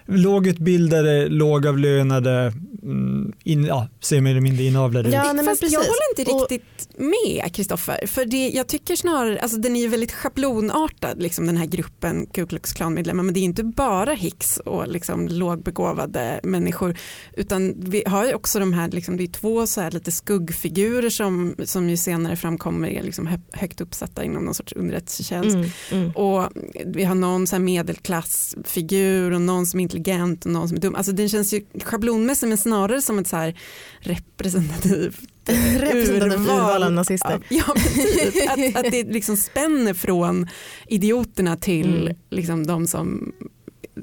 lågutbildade, 0.08 1.28
lågavlönade, 1.30 2.54
mm, 2.84 3.34
in, 3.44 3.66
ja, 3.66 3.88
ser 4.02 4.22
mer 4.22 4.32
eller 4.32 4.42
mindre 4.42 4.64
inavlade 4.64 5.10
Ja, 5.10 5.20
ut. 5.30 5.36
nej, 5.36 5.46
men 5.46 5.46
Fast 5.56 5.72
jag 5.74 5.80
håller 5.80 6.20
inte 6.20 6.32
Och- 6.32 6.50
riktigt 6.52 6.90
med 6.98 7.54
Kristoffer. 7.56 8.08
För 8.08 8.26
det, 8.26 8.50
jag 8.50 8.68
tycker 8.68 8.96
snarare, 8.96 9.40
alltså 9.40 9.58
den 9.58 9.76
är 9.76 9.82
ju 9.82 9.88
väldigt 9.88 10.12
schablonartad 10.12 11.22
liksom 11.22 11.48
den 11.48 11.58
här 11.58 11.66
gruppen 11.66 12.26
Ku 12.26 12.46
Klux 12.48 12.74
Klan-medlemmar 12.74 13.24
men 13.24 13.34
det 13.34 13.40
är 13.40 13.42
inte 13.44 13.64
bara 13.64 14.14
hicks 14.14 14.58
och 14.58 14.88
liksom 14.88 15.28
lågbegåvade 15.28 16.40
människor 16.44 16.98
utan 17.34 17.74
vi 17.78 18.04
har 18.08 18.26
ju 18.26 18.34
också 18.34 18.60
de 18.60 18.74
här, 18.74 18.90
liksom, 18.92 19.18
det 19.18 19.24
är 19.24 19.28
två 19.28 19.68
så 19.68 19.82
här 19.82 19.92
lite 19.92 20.12
skuggfigurer 20.12 21.10
som, 21.10 21.56
som 21.64 21.90
ju 21.90 21.98
senare 21.98 22.36
framkommer 22.36 22.88
är 22.90 23.04
liksom 23.04 23.28
hö- 23.28 23.38
högt 23.52 23.82
uppsatta 23.82 24.24
inom 24.24 24.46
någon 24.46 24.54
sorts 24.54 24.74
underrättelsetjänst. 24.74 25.56
Mm, 25.56 25.70
mm. 25.92 26.12
Och 26.12 26.50
vi 26.86 27.04
har 27.04 27.16
någon 27.16 27.48
så 27.48 27.56
här 27.56 27.64
medelklassfigur 27.64 29.32
och 29.32 29.42
någon 29.42 29.66
som 29.66 29.80
är 29.80 29.84
intelligent 29.96 30.46
och 30.46 30.52
någon 30.52 30.68
som 30.68 30.78
är 30.78 30.82
dum. 30.82 30.96
Alltså 30.96 31.12
den 31.12 31.30
känns 31.30 31.54
ju 31.54 31.66
schablonmässig 31.84 32.48
men 32.48 32.58
snarare 32.58 33.02
som 33.02 33.20
ett 33.20 33.28
så 33.28 33.36
här 33.36 33.56
representativt 34.00 35.20
Representativ 35.48 36.42
urval 36.42 36.84
av 36.84 36.92
nazister. 36.92 37.42
Ja, 37.50 37.64
typ. 37.94 38.50
att, 38.76 38.86
att 38.86 38.92
det 38.92 39.04
liksom 39.04 39.38
spänner 39.38 39.94
från 39.94 40.48
idioterna 40.88 41.56
till 41.56 41.86
Mm. 42.06 42.16
liksom 42.30 42.68
de 42.68 42.88
som 42.88 43.34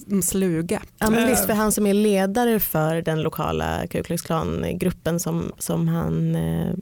de 0.06 0.22
sluga. 0.22 0.82
Ja, 0.99 1.11
men 1.11 1.28
visst, 1.28 1.46
för 1.46 1.52
han 1.52 1.72
som 1.72 1.87
är 1.87 1.94
ledare 1.94 2.61
för 2.61 3.02
den 3.02 3.22
lokala 3.22 3.87
Ku 3.90 4.02
Klux 4.02 4.22
Klan-gruppen 4.22 5.20
som, 5.20 5.52
som 5.58 5.88
han 5.88 6.37
eh, 6.37 6.75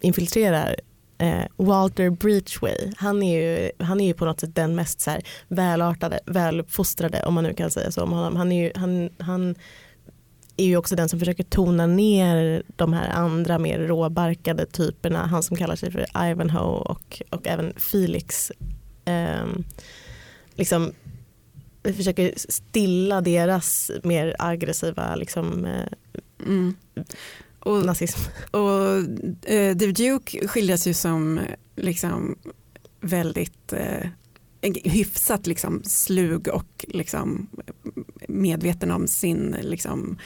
infiltrerar, 0.00 0.76
eh, 1.22 1.44
Walter 1.56 2.10
Breachway, 2.10 2.92
han 2.96 3.22
är, 3.22 3.40
ju, 3.40 3.70
han 3.78 4.00
är 4.00 4.06
ju 4.06 4.14
på 4.14 4.24
något 4.24 4.40
sätt 4.40 4.54
den 4.54 4.74
mest 4.74 5.00
så 5.00 5.10
här, 5.10 5.22
välartade, 5.48 6.20
väluppfostrade 6.26 7.22
om 7.26 7.34
man 7.34 7.44
nu 7.44 7.54
kan 7.54 7.70
säga 7.70 7.90
så 7.90 8.02
om 8.02 8.12
honom. 8.12 8.36
Han 8.36 8.52
är 8.52 8.64
ju, 8.64 8.72
han, 8.74 9.10
han 9.18 9.54
är 10.56 10.64
ju 10.64 10.76
också 10.76 10.96
den 10.96 11.08
som 11.08 11.18
försöker 11.18 11.44
tona 11.44 11.86
ner 11.86 12.62
de 12.76 12.92
här 12.92 13.10
andra 13.10 13.58
mer 13.58 13.78
råbarkade 13.78 14.66
typerna, 14.66 15.26
han 15.26 15.42
som 15.42 15.56
kallar 15.56 15.76
sig 15.76 15.90
för 15.90 16.30
Ivanhoe 16.30 16.80
och, 16.80 17.22
och 17.30 17.46
även 17.46 17.72
Felix. 17.76 18.52
Eh, 19.04 19.46
liksom 20.54 20.92
vi 21.82 21.92
försöker 21.92 22.32
stilla 22.36 23.20
deras 23.20 23.90
mer 24.02 24.36
aggressiva 24.38 25.14
liksom, 25.14 25.64
eh, 25.64 25.86
Mm. 26.46 26.74
Och, 27.64 27.86
nazism. 27.86 28.20
och 28.50 28.96
eh, 29.50 29.76
David 29.76 29.94
Duke 29.94 30.48
skildras 30.48 30.86
ju 30.86 30.94
som 30.94 31.38
eh, 31.38 31.44
liksom 31.76 32.36
väldigt 33.00 33.72
eh, 33.72 34.06
hyfsat 34.84 35.46
liksom 35.46 35.82
slug 35.84 36.48
och 36.48 36.84
liksom 36.88 37.48
medveten 38.28 38.90
om 38.90 39.08
sin 39.08 39.56
liksom, 39.62 40.18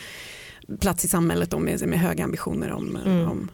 plats 0.80 1.04
i 1.04 1.08
samhället 1.08 1.54
och 1.54 1.60
med, 1.62 1.88
med 1.88 1.98
höga 2.00 2.24
ambitioner 2.24 2.72
om, 2.72 2.96
Mm. 2.96 3.28
om 3.30 3.50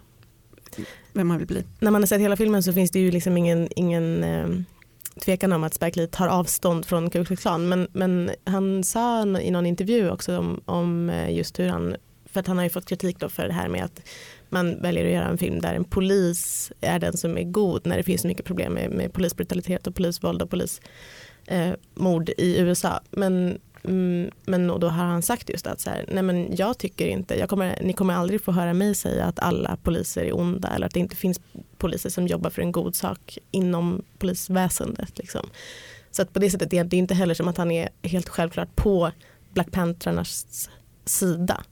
vem 1.12 1.28
man 1.28 1.38
vill 1.38 1.46
bli. 1.46 1.64
När 1.80 1.90
man 1.90 2.02
har 2.02 2.06
sett 2.06 2.20
hela 2.20 2.36
filmen 2.36 2.62
så 2.62 2.72
finns 2.72 2.90
det 2.90 2.98
ju 3.00 3.10
liksom 3.10 3.36
ingen, 3.36 3.68
ingen 3.76 4.24
eh, 4.24 4.48
tvekan 5.24 5.52
om 5.52 5.64
att 5.64 5.74
Spike 5.74 6.00
Lee 6.00 6.06
tar 6.08 6.28
avstånd 6.28 6.86
från 6.86 7.10
Ku 7.10 7.24
Klux 7.24 7.42
Klan 7.42 7.68
men, 7.68 7.88
men 7.92 8.30
han 8.44 8.84
sa 8.84 9.26
i 9.38 9.50
någon 9.50 9.66
intervju 9.66 10.10
också 10.10 10.38
om, 10.38 10.60
om 10.64 11.10
eh, 11.10 11.36
just 11.36 11.58
hur 11.58 11.68
han, 11.68 11.96
för 12.32 12.40
att 12.40 12.46
han 12.46 12.56
har 12.56 12.64
ju 12.64 12.70
fått 12.70 12.86
kritik 12.86 13.18
då 13.18 13.28
för 13.28 13.46
det 13.48 13.52
här 13.52 13.68
med 13.68 13.84
att 13.84 14.00
man 14.48 14.82
väljer 14.82 15.04
att 15.04 15.12
göra 15.12 15.28
en 15.28 15.38
film 15.38 15.60
där 15.60 15.74
en 15.74 15.84
polis 15.84 16.72
är 16.80 16.98
den 16.98 17.16
som 17.16 17.38
är 17.38 17.42
god 17.42 17.86
när 17.86 17.96
det 17.96 18.02
finns 18.02 18.20
så 18.20 18.28
mycket 18.28 18.44
problem 18.44 18.72
med, 18.72 18.90
med 18.90 19.12
polisbrutalitet 19.12 19.86
och 19.86 19.94
polisvåld 19.94 20.42
och 20.42 20.50
polismord 20.50 22.28
eh, 22.28 22.44
i 22.44 22.58
USA. 22.58 23.00
Men, 23.10 23.58
mm, 23.84 24.30
men 24.44 24.70
och 24.70 24.80
då 24.80 24.88
har 24.88 25.04
han 25.04 25.22
sagt 25.22 25.50
just 25.50 25.66
att 25.66 25.80
så 25.80 25.90
här, 25.90 26.04
nej 26.08 26.22
men 26.22 26.56
jag 26.56 26.78
tycker 26.78 27.06
inte, 27.06 27.38
jag 27.38 27.48
kommer, 27.48 27.78
ni 27.82 27.92
kommer 27.92 28.14
aldrig 28.14 28.44
få 28.44 28.52
höra 28.52 28.74
mig 28.74 28.94
säga 28.94 29.24
att 29.24 29.38
alla 29.38 29.76
poliser 29.82 30.24
är 30.24 30.36
onda 30.36 30.68
eller 30.68 30.86
att 30.86 30.94
det 30.94 31.00
inte 31.00 31.16
finns 31.16 31.40
poliser 31.78 32.10
som 32.10 32.26
jobbar 32.26 32.50
för 32.50 32.62
en 32.62 32.72
god 32.72 32.96
sak 32.96 33.38
inom 33.50 34.02
polisväsendet. 34.18 35.18
Liksom. 35.18 35.50
Så 36.10 36.22
att 36.22 36.32
på 36.32 36.38
det 36.38 36.50
sättet 36.50 36.70
det 36.70 36.78
är 36.78 36.84
det 36.84 36.96
inte 36.96 37.14
heller 37.14 37.34
som 37.34 37.48
att 37.48 37.56
han 37.56 37.70
är 37.70 37.88
helt 38.02 38.28
självklart 38.28 38.76
på 38.76 39.10
Black 39.54 39.70
Panthernas 39.70 40.70
sida. 41.04 41.64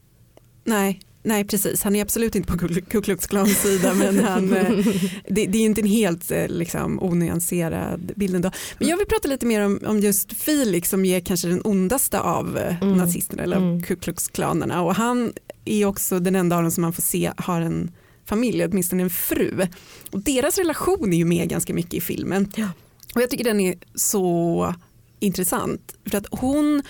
Nej, 0.63 0.99
nej, 1.23 1.43
precis. 1.45 1.83
Han 1.83 1.95
är 1.95 2.01
absolut 2.01 2.35
inte 2.35 2.51
på 2.51 2.57
Ku- 2.57 3.01
Klux 3.01 3.27
Klans 3.27 3.61
sida 3.61 3.93
men 3.93 4.19
han, 4.19 4.53
eh, 4.53 4.69
det, 5.29 5.45
det 5.45 5.57
är 5.57 5.65
inte 5.65 5.81
en 5.81 5.87
helt 5.87 6.31
eh, 6.31 6.47
liksom, 6.47 7.03
onyanserad 7.03 8.11
bild 8.15 8.35
ändå. 8.35 8.51
Men 8.79 8.87
jag 8.87 8.97
vill 8.97 9.05
prata 9.07 9.27
lite 9.27 9.45
mer 9.45 9.61
om, 9.61 9.79
om 9.85 9.99
just 9.99 10.33
Felix 10.33 10.89
som 10.89 11.05
är 11.05 11.19
kanske 11.19 11.47
den 11.47 11.61
ondaste 11.63 12.19
av 12.19 12.57
eh, 12.57 12.81
Mm. 12.83 12.97
nazisterna 12.97 13.43
eller 13.43 13.57
Mm. 13.57 13.83
Ku 13.83 13.95
Klux 13.95 14.27
Klanerna 14.27 14.81
och 14.81 14.95
han 14.95 15.33
är 15.65 15.85
också 15.85 16.19
den 16.19 16.35
enda 16.35 16.55
av 16.55 16.61
dem 16.61 16.71
som 16.71 16.81
man 16.81 16.93
får 16.93 17.01
se 17.03 17.31
har 17.37 17.61
en 17.61 17.91
familj, 18.25 18.65
åtminstone 18.65 19.03
en 19.03 19.09
fru. 19.09 19.67
Och 20.11 20.19
deras 20.19 20.57
relation 20.57 21.13
är 21.13 21.17
ju 21.17 21.25
med 21.25 21.49
ganska 21.49 21.73
mycket 21.73 21.93
i 21.93 22.01
filmen. 22.01 22.51
Ja. 22.55 22.67
Och 23.15 23.21
jag 23.21 23.29
tycker 23.29 23.43
den 23.43 23.59
är 23.59 23.75
så 23.95 24.75
intressant 25.19 25.93
för 26.09 26.17
att 26.17 26.25
hon 26.31 26.81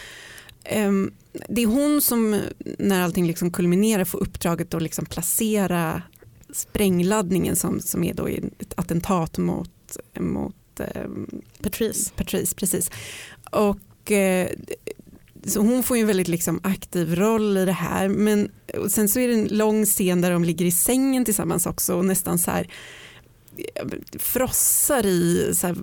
Ehm, 0.64 1.12
det 1.50 1.62
är 1.62 1.68
hon 1.68 2.02
som 2.02 2.42
när 2.80 3.02
allting 3.02 3.28
liksom 3.28 3.52
kulminerar 3.52 4.06
får 4.06 4.20
uppdraget 4.20 4.74
att 4.74 4.82
liksom 4.82 5.06
placera 5.06 6.02
sprängladdningen 6.54 7.56
som, 7.56 7.80
som 7.80 8.04
är 8.04 8.14
då 8.14 8.28
ett 8.28 8.74
attentat 8.76 9.38
mot, 9.38 9.98
mot 10.20 10.80
ehm, 10.80 11.42
Patrice. 11.62 12.12
Patrice. 12.16 12.54
Precis. 12.54 12.92
Och, 13.52 14.12
eh, 14.12 14.50
så 15.46 15.60
hon 15.60 15.84
får 15.84 15.98
ju 15.98 16.02
en 16.02 16.08
väldigt 16.08 16.28
liksom 16.28 16.60
aktiv 16.64 17.16
roll 17.16 17.58
i 17.58 17.66
det 17.66 17.72
här 17.72 18.08
men 18.08 18.52
sen 18.90 19.10
så 19.10 19.20
är 19.20 19.28
det 19.28 19.34
en 19.34 19.48
lång 19.48 19.86
scen 19.86 20.22
där 20.22 20.32
de 20.32 20.44
ligger 20.44 20.66
i 20.66 20.72
sängen 20.72 21.26
tillsammans 21.26 21.66
också 21.66 21.96
och 21.96 22.06
nästan 22.06 22.40
så 22.40 22.52
här 22.52 22.70
eh, 23.58 23.88
frossar 24.20 25.06
i 25.06 25.52
så 25.56 25.68
här, 25.68 25.78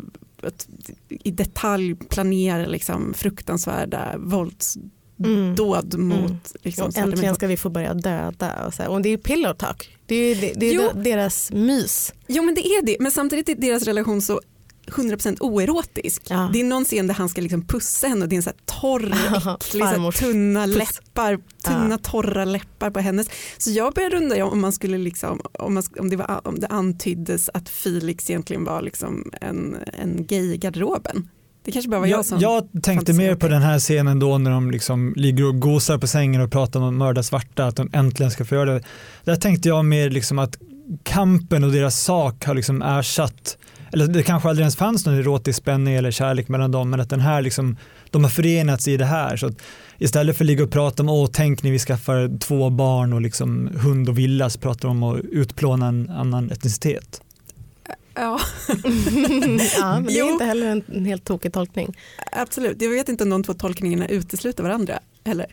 i 1.09 1.31
detalj 1.31 1.95
planera 1.95 2.67
liksom 2.67 3.15
fruktansvärda 3.15 4.15
våldsdåd 4.19 4.91
Mm. 5.25 5.51
mot 5.51 5.61
Mm. 5.95 6.37
liksom, 6.63 6.93
svarta 6.93 7.01
äntligen 7.09 7.35
ska 7.35 7.47
vi 7.47 7.57
få 7.57 7.71
börja 7.71 7.95
döda. 7.95 8.67
Och, 8.67 8.75
så 8.75 8.83
här. 8.83 8.91
och 8.91 9.03
det 9.03 9.09
är 9.09 9.17
pillow 9.17 9.55
talk. 9.55 9.99
Det 10.07 10.15
är, 10.15 10.35
det, 10.35 10.53
det 10.57 10.75
är 10.75 10.95
deras 10.95 11.53
mys. 11.53 12.13
Jo 12.27 12.43
men 12.43 12.55
det 12.55 12.67
är 12.67 12.87
det, 12.87 12.97
men 13.01 13.13
samtidigt 13.13 13.49
är 13.49 13.55
deras 13.55 13.83
relation 13.83 14.23
så 14.23 14.41
100% 14.87 15.37
oerotisk. 15.41 16.23
Ja. 16.29 16.51
Det 16.53 16.61
är 16.61 16.65
någon 16.65 16.85
scen 16.85 17.07
där 17.07 17.15
han 17.15 17.29
ska 17.29 17.41
liksom 17.41 17.67
pussa 17.67 18.07
henne 18.09 18.23
och 18.23 18.29
det 18.29 18.35
är 18.35 18.37
en 18.37 18.43
så 18.43 18.51
här 18.51 18.81
torr, 18.81 19.15
äcklig, 19.61 19.85
så 19.85 20.13
tunna 20.13 20.67
puss. 20.67 20.77
läppar, 20.77 21.39
tunna 21.65 21.91
Ja. 21.91 21.99
torra 22.11 22.45
läppar 22.45 22.91
på 22.91 23.01
hennes. 23.01 23.29
Så 23.59 23.71
jag 23.71 23.95
började 23.95 24.17
undra 24.17 24.45
om 24.47 24.61
man 24.61 24.73
skulle 24.73 24.99
liksom, 24.99 25.41
om, 25.53 25.75
man, 25.75 25.83
om, 25.99 26.11
det, 26.11 26.17
var, 26.17 26.41
om 26.45 26.61
det 26.61 26.67
antyddes 26.67 27.51
att 27.55 27.69
Felix 27.69 28.31
egentligen 28.31 28.65
var 28.65 28.83
liksom 28.83 29.31
en, 29.41 29.77
en 29.99 30.27
gay 30.27 30.53
i 30.53 30.57
garderoben. 30.57 31.29
Det 31.69 31.73
kanske 31.73 31.91
bara 31.91 32.01
var 32.01 32.07
jag 32.07 32.19
Jag, 32.19 32.27
som... 32.27 32.41
jag 32.41 32.69
tänkte 32.83 33.13
mer 33.13 33.35
på 33.35 33.49
den 33.49 33.63
här 33.63 33.79
scenen 33.79 34.19
då 34.19 34.39
när 34.39 34.51
de 34.51 34.71
liksom 34.71 35.13
ligger 35.17 35.49
och 35.49 35.61
gosar 35.61 35.99
på 35.99 36.07
sängen 36.07 36.41
och 36.41 36.53
pratar 36.53 36.81
om 36.81 36.89
att 36.89 36.95
mörda 36.95 37.23
svarta, 37.23 37.67
att 37.67 37.77
de 37.77 37.91
äntligen 37.93 38.31
ska 38.31 38.45
få 38.45 38.55
göra 38.55 38.75
det. 38.75 38.83
Där 39.25 39.37
tänkte 39.37 39.69
jag 39.69 39.85
mer 39.85 40.11
liksom 40.11 40.39
att 40.39 40.59
kampen 41.03 41.65
och 41.65 41.73
deras 41.73 42.01
sak 42.01 42.45
har 42.45 42.55
liksom 42.55 42.83
ersatt, 42.83 43.59
eller 43.93 44.07
det 44.07 44.23
kanske 44.23 44.49
aldrig 44.49 44.63
ens 44.63 44.77
fanns 44.77 45.07
någon 45.07 45.15
erotisk 45.15 45.59
spänning 45.59 45.95
eller 45.95 46.11
kärlek 46.11 46.49
mellan 46.49 46.71
dem, 46.71 46.91
men 46.91 47.01
att 47.01 47.11
den 47.11 47.21
här 47.21 47.43
liksom, 47.43 47.77
de 48.11 48.25
har 48.25 48.31
förenats 48.31 48.89
i 48.89 48.97
det 48.97 49.05
här. 49.05 49.37
Så 49.37 49.47
att 49.47 49.55
istället 49.99 50.37
för 50.37 50.45
att 50.45 50.47
ligga 50.47 50.65
och 50.65 50.71
prata 50.71 51.03
om, 51.03 51.09
åh 51.09 51.29
tänk 51.33 51.63
när 51.63 51.71
vi 51.71 51.79
skaffar 51.79 52.39
två 52.39 52.71
barn 52.71 53.13
och 53.13 53.21
liksom 53.21 53.71
hund 53.75 54.09
och 54.09 54.19
villas, 54.19 54.57
pratar 54.57 54.89
de 54.89 55.03
om 55.03 55.13
att 55.13 55.25
utplåna 55.25 55.89
en 55.89 56.11
annan 56.11 56.51
etnicitet. 56.51 57.23
Ja, 58.21 58.41
ja, 59.79 59.95
men 59.95 60.05
det 60.07 60.13
är 60.13 60.19
Jo. 60.19 60.29
inte 60.33 60.45
heller 60.45 60.67
en, 60.67 60.83
en 60.95 61.05
helt 61.05 61.25
tokig 61.25 61.53
tolkning. 61.53 61.97
absolut. 62.33 62.83
Jag 62.83 62.91
vet 62.91 63.09
inte 63.09 63.25
om 63.25 63.31
de 63.31 63.43
två 63.45 63.55
tolkningarna 63.55 64.09
utesluter 64.09 64.63
varandra 64.63 64.99
heller. 65.25 65.47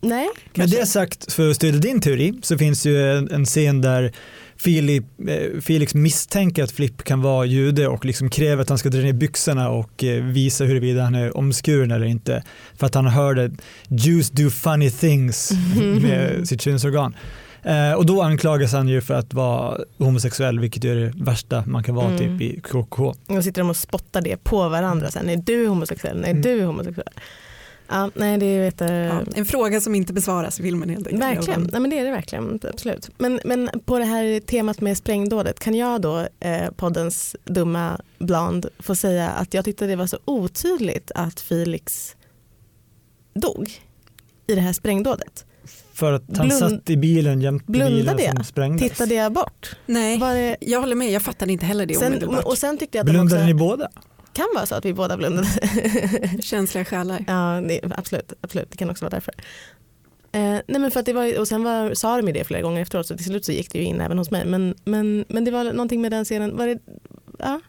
Nej, 0.00 0.28
Med 0.54 0.70
det 0.70 0.86
sagt, 0.86 1.32
för 1.32 1.50
att 1.50 1.56
stödja 1.56 1.80
din 1.80 2.00
teori, 2.00 2.34
så 2.42 2.58
finns 2.58 2.86
ju 2.86 3.10
en, 3.18 3.30
en 3.30 3.44
scen 3.44 3.80
där 3.80 4.12
Filip, 4.56 5.04
eh, 5.28 5.60
Felix 5.60 5.94
misstänker 5.94 6.62
att 6.64 6.70
Flipp 6.72 7.02
kan 7.04 7.22
vara 7.22 7.44
jude 7.46 7.88
och 7.88 8.04
liksom 8.04 8.30
kräver 8.30 8.62
att 8.62 8.68
han 8.68 8.78
ska 8.78 8.88
dra 8.88 8.98
ner 9.00 9.12
byxorna 9.12 9.70
och 9.70 10.04
eh, 10.04 10.24
visa 10.24 10.64
huruvida 10.64 11.02
han 11.02 11.14
är 11.14 11.36
omskuren 11.36 11.90
eller 11.90 12.06
inte. 12.06 12.42
För 12.76 12.86
att 12.86 12.94
han 12.94 13.06
hörde 13.06 13.50
Jews 13.88 14.30
do 14.30 14.50
funny 14.50 14.90
things 14.90 15.52
med 16.02 16.48
sitt 16.48 16.60
könsorgan. 16.62 17.16
Eh, 17.62 17.92
och 17.92 18.06
då 18.06 18.22
anklagas 18.22 18.72
han 18.72 18.88
ju 18.88 19.00
för 19.00 19.14
att 19.14 19.34
vara 19.34 19.78
homosexuell, 19.98 20.58
vilket 20.60 20.84
är 20.84 20.94
det 20.96 21.12
värsta 21.16 21.64
man 21.66 21.82
kan 21.82 21.94
vara 21.94 22.06
Mm. 22.06 22.18
typ 22.18 22.40
i 22.56 22.60
KKK. 22.60 23.14
Och 23.26 23.44
sitter 23.44 23.60
de 23.62 23.70
och 23.70 23.76
spottar 23.76 24.20
det 24.20 24.44
på 24.44 24.68
varandra 24.68 25.10
sen. 25.10 25.28
Är 25.28 25.36
du 25.36 25.66
homosexuell? 25.66 26.20
Nej, 26.20 26.30
Mm. 26.30 26.42
du 26.42 26.60
är 26.60 26.66
homosexuell. 26.66 27.08
Ja, 27.90 28.10
nej, 28.14 28.38
det 28.38 28.46
är 28.46 28.60
vet, 28.60 28.80
Ja, 28.80 29.20
en 29.36 29.44
fråga 29.44 29.80
som 29.80 29.94
inte 29.94 30.12
besvaras 30.12 30.60
i 30.60 30.62
filmen 30.62 30.88
helt 30.88 31.06
enkelt. 31.06 31.22
Verkligen, 31.22 31.68
nej, 31.72 31.80
men 31.80 31.90
det 31.90 31.98
är 31.98 32.04
det 32.04 32.10
verkligen. 32.10 32.60
Absolut. 32.72 33.10
Men, 33.18 33.40
men 33.44 33.70
på 33.84 33.98
det 33.98 34.04
här 34.04 34.40
temat 34.40 34.80
med 34.80 34.96
sprängdådet, 34.96 35.60
kan 35.60 35.74
jag 35.74 36.00
då, 36.00 36.26
eh, 36.40 36.70
poddens 36.76 37.36
dumma 37.44 38.00
bland, 38.18 38.66
få 38.78 38.94
säga 38.94 39.28
att 39.28 39.54
jag 39.54 39.64
tyckte 39.64 39.86
det 39.86 39.96
var 39.96 40.06
så 40.06 40.18
otydligt 40.24 41.10
att 41.14 41.40
Felix 41.40 42.16
dog 43.34 43.70
i 44.46 44.54
det 44.54 44.60
här 44.60 44.72
sprängdådet. 44.72 45.44
För 45.98 46.12
att 46.12 46.22
han 46.36 46.46
Blund- 46.48 46.58
satt 46.70 46.90
i 46.90 46.96
bilen 46.96 47.40
jämte 47.40 47.72
bilen 47.72 47.88
Blundade 47.92 48.32
som 48.36 48.44
sprängdes. 48.44 48.90
Tittade 48.92 49.14
jag 49.14 49.32
bort? 49.32 49.76
Nej, 49.86 50.18
Var 50.18 50.34
det, 50.34 50.56
jag 50.60 50.80
håller 50.80 50.94
med. 50.96 51.10
Jag 51.10 51.22
fattade 51.22 51.52
inte 51.52 51.66
heller 51.66 51.86
det 51.86 51.94
sen, 51.94 52.06
omedelbart. 52.12 52.44
och 52.44 52.58
sen 52.58 52.78
tyckte 52.78 52.98
jag 52.98 53.02
att 53.02 53.06
de 53.06 53.12
Blundade 53.12 53.44
ni 53.46 53.52
också, 53.54 53.64
båda? 53.66 53.88
kan 54.32 54.46
vara 54.54 54.66
så 54.66 54.74
att 54.74 54.84
vi 54.84 54.94
båda 54.94 55.16
blundade. 55.16 55.48
Känsliga 56.42 56.84
själar. 56.84 57.24
Ja, 57.26 57.60
det, 57.68 57.80
absolut, 57.96 58.32
absolut, 58.40 58.70
det 58.70 58.76
kan 58.76 58.90
också 58.90 59.04
vara 59.04 59.10
därför. 59.10 59.34
Eh, 60.32 60.40
nej 60.40 60.80
men 60.80 60.90
för 60.90 61.00
att 61.00 61.06
det 61.06 61.12
var, 61.12 61.38
och 61.40 61.48
sen 61.48 61.64
var, 61.64 61.94
sa 61.94 62.16
de 62.16 62.26
ju 62.26 62.32
det 62.32 62.44
flera 62.44 62.62
gånger 62.62 62.82
efteråt 62.82 63.06
så 63.06 63.16
till 63.16 63.24
slut 63.26 63.44
så 63.44 63.52
gick 63.52 63.72
det 63.72 63.78
ju 63.78 63.84
in 63.84 64.00
även 64.00 64.18
hos 64.18 64.30
mig. 64.30 64.44
Men, 64.46 64.74
men, 64.84 65.24
men 65.28 65.44
det 65.44 65.50
var 65.50 65.64
någonting 65.64 66.00
med 66.00 66.10
den 66.12 66.24
scenen, 66.24 66.56
var 66.56 66.66
det, 66.66 66.78
ja, 67.38 67.60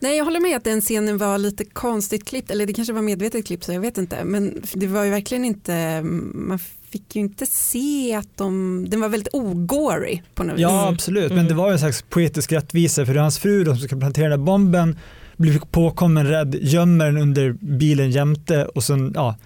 Nej, 0.00 0.16
jag 0.16 0.24
håller 0.24 0.40
med 0.40 0.56
att 0.56 0.64
den 0.64 0.80
scenen 0.80 1.18
var 1.18 1.38
lite 1.38 1.64
konstigt 1.64 2.24
klippt, 2.28 2.50
eller 2.50 2.66
det 2.66 2.72
kanske 2.72 2.92
var 2.92 3.02
medvetet 3.02 3.46
klippt 3.46 3.64
så 3.64 3.72
jag 3.72 3.80
vet 3.80 3.98
inte. 3.98 4.24
Men 4.24 4.62
det 4.74 4.86
var 4.86 5.04
ju 5.04 5.10
verkligen 5.10 5.44
inte, 5.44 6.02
man 6.34 6.58
fick 6.90 7.16
ju 7.16 7.20
inte 7.22 7.46
se 7.46 8.14
att 8.14 8.28
de, 8.36 8.86
den 8.90 9.00
var 9.00 9.08
väldigt 9.08 9.34
ogory 9.34 10.22
på 10.34 10.42
något 10.44 10.54
vis. 10.54 10.60
Ja 10.62 10.82
Mm. 10.82 10.94
absolut, 10.94 11.28
men 11.28 11.38
Mm. 11.38 11.48
det 11.48 11.54
var 11.54 11.66
ju 11.68 11.72
en 11.72 11.78
slags 11.78 12.02
poetisk 12.02 12.52
rättvisa 12.52 13.06
för 13.06 13.14
det 13.14 13.20
är 13.20 13.22
hans 13.22 13.38
fru 13.38 13.64
då, 13.64 13.74
som 13.76 13.88
ska 13.88 13.96
plantera 13.96 14.28
den 14.28 14.38
här 14.40 14.46
bomben, 14.46 14.98
blir 15.36 15.58
påkommen 15.58 16.26
rädd, 16.26 16.54
gömmer 16.60 17.06
den 17.06 17.16
under 17.18 17.52
bilen 17.60 18.10
jämte 18.10 18.64
och 18.66 18.84
sen 18.84 19.12
ja, 19.14 19.36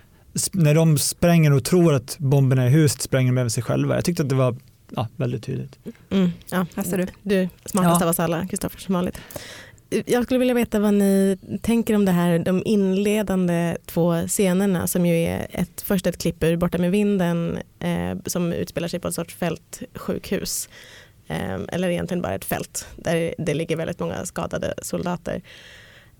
när 0.52 0.74
de 0.74 0.98
spränger 0.98 1.52
och 1.52 1.64
tror 1.64 1.94
att 1.94 2.16
bomberna 2.18 2.62
är 2.62 2.66
i 2.66 2.70
huset 2.70 3.02
spränger 3.02 3.32
de 3.32 3.38
även 3.38 3.50
sig 3.50 3.62
själva. 3.62 3.94
Jag 3.94 4.04
tyckte 4.04 4.22
att 4.22 4.28
det 4.28 4.35
var 4.35 4.56
ja, 4.96 5.08
väldigt 5.16 5.44
tydligt. 5.44 5.78
mm, 6.11 6.30
ja. 6.50 6.66
Här 6.76 6.82
ser 6.85 6.98
du. 6.98 7.06
du 7.22 7.48
smartast 7.64 8.00
Ja. 8.00 8.04
av 8.06 8.11
oss 8.11 8.20
alla, 8.20 8.46
Kristoffer 8.46 8.80
som 8.80 8.94
vanligt. 8.94 9.18
Jag 10.07 10.24
skulle 10.24 10.38
vilja 10.38 10.55
veta 10.55 10.78
vad 10.81 10.94
ni 10.94 11.38
tänker 11.62 11.94
om 11.94 12.05
det 12.05 12.12
här, 12.12 12.38
de 12.38 12.62
inledande 12.64 13.76
två 13.87 14.26
scenerna 14.26 14.87
som 14.87 15.07
ju 15.07 15.14
är 15.14 15.46
ett, 15.50 15.83
först 15.83 16.07
ett 16.07 16.18
klipp 16.18 16.42
ur 16.42 16.57
Borta 16.57 16.78
med 16.78 16.90
vinden 16.90 17.59
eh, 17.78 18.16
som 18.26 18.52
utspelar 18.52 18.88
sig 18.88 19.00
på 19.00 19.09
ett 19.09 19.14
sorts 19.14 19.35
fältsjukhus. 19.35 20.68
Eh, 21.28 21.59
eller 21.68 21.88
egentligen 21.88 22.22
bara 22.22 22.35
ett 22.35 22.44
fält 22.44 22.87
där 22.96 23.35
det 23.38 23.55
ligger 23.55 23.76
väldigt 23.76 24.00
många 24.00 24.26
skadade 24.26 24.74
soldater. 24.83 25.42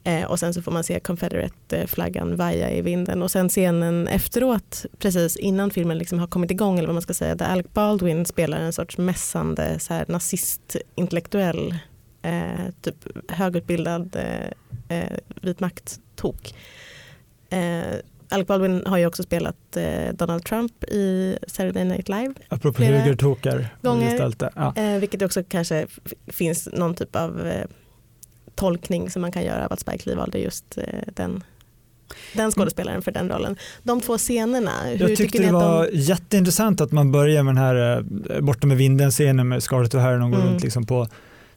Eh, 0.05 0.25
och 0.25 0.39
sen 0.39 0.55
så 0.55 0.63
får 0.63 0.73
man 0.73 0.85
se 0.85 0.99
Confederate-flaggan 0.99 2.37
vaja 2.37 2.71
i 2.71 2.83
vinden 2.83 3.23
och 3.23 3.31
sen 3.31 3.49
scenen 3.49 4.09
efteråt, 4.09 4.87
precis 4.99 5.37
innan 5.37 5.71
filmen 5.71 5.99
liksom 5.99 6.19
har 6.19 6.27
kommit 6.27 6.51
igång 6.51 6.79
eller 6.79 6.89
vad 6.89 6.95
man 6.95 7.03
ska 7.03 7.15
säga, 7.15 7.35
där 7.35 7.47
Alec 7.47 7.67
Baldwin 7.73 8.27
spelar 8.27 8.61
en 8.61 8.73
sorts 8.73 8.99
mässande 8.99 9.79
så 9.79 9.95
här, 9.95 10.05
nazist-intellektuell, 10.09 11.75
eh, 12.23 12.67
typ 12.83 12.95
högutbildad 13.29 14.17
eh, 14.17 14.99
eh, 14.99 15.11
vit 15.43 15.61
makt-tok. 15.61 16.55
Eh, 17.51 17.83
Alec 18.29 18.47
Baldwin 18.47 18.83
har 18.87 18.99
ju 18.99 19.07
också 19.07 19.23
spelat 19.23 19.77
eh, 19.77 20.13
Donald 20.15 20.45
Trump 20.45 20.85
i 20.85 21.37
Saturday 21.47 21.85
Night 21.85 22.09
Live, 22.09 22.35
Apropå 22.49 22.83
högertokar. 22.83 23.69
gånger. 23.83 24.33
Ja. 24.57 24.73
eh, 24.77 24.99
vilket 24.99 25.23
också 25.23 25.43
kanske 25.49 25.87
finns 26.27 26.69
någon 26.73 26.95
typ 26.95 27.17
av 27.17 27.47
eh, 27.47 27.65
tolkning 28.55 29.11
som 29.11 29.23
man 29.23 29.33
kan 29.33 29.43
göra 29.45 29.65
av 29.67 29.73
att 29.73 29.81
Spike 29.81 30.03
Lee 30.09 30.17
valde 30.17 30.39
just 30.39 30.79
eh, 30.79 30.85
den, 31.15 31.45
den 32.35 32.51
skådespelaren 32.51 33.03
för 33.03 33.13
den 33.13 33.29
rollen. 33.29 33.57
De 33.83 34.01
två 34.01 34.19
scenerna, 34.19 34.71
hur 34.85 35.09
Jag 35.09 35.17
tyckte 35.17 35.43
det 35.43 35.53
var 35.53 35.87
de... 35.91 35.97
jätteintressant 35.99 36.81
att 36.81 36.93
man 36.93 37.13
börjar 37.13 37.43
med 37.43 37.55
den 37.55 37.63
här 37.65 37.97
eh, 38.31 38.41
Borta 38.41 38.67
med 38.67 38.77
vinden-scenen 38.77 39.49
med 39.49 39.63
Scarlett 39.63 39.95
O'Hara 39.95 40.19
hon 40.21 40.31
går 40.31 40.39
Mm. 40.39 40.51
runt 40.53 40.63
liksom 40.63 40.87
på 40.87 41.09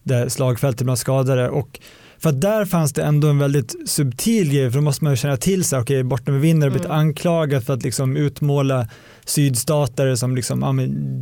det 0.06 0.30
slagfältet 0.30 0.84
bland 0.84 1.00
skadade. 1.00 1.50
Och 1.50 1.80
för 2.20 2.30
att 2.30 2.42
där 2.42 2.66
fanns 2.66 2.94
det 2.94 3.04
ändå 3.04 3.28
en 3.28 3.40
väldigt 3.40 3.90
subtil 3.90 4.52
grej, 4.54 4.72
för 4.72 4.78
då 4.78 4.84
måste 4.84 5.04
man 5.04 5.14
ju 5.14 5.18
känna 5.18 5.38
till 5.38 5.64
sig, 5.64 5.80
okej, 5.80 6.04
Borta 6.04 6.32
med 6.32 6.42
vinden 6.42 6.64
har 6.64 6.70
blivit 6.70 6.86
Mm. 6.86 6.98
anklagad 6.98 7.64
för 7.64 7.74
att 7.74 7.84
liksom 7.84 8.18
utmåla 8.18 8.88
sydstatare 9.26 10.18
som 10.18 10.36
liksom, 10.36 10.62
ja, 10.62 10.74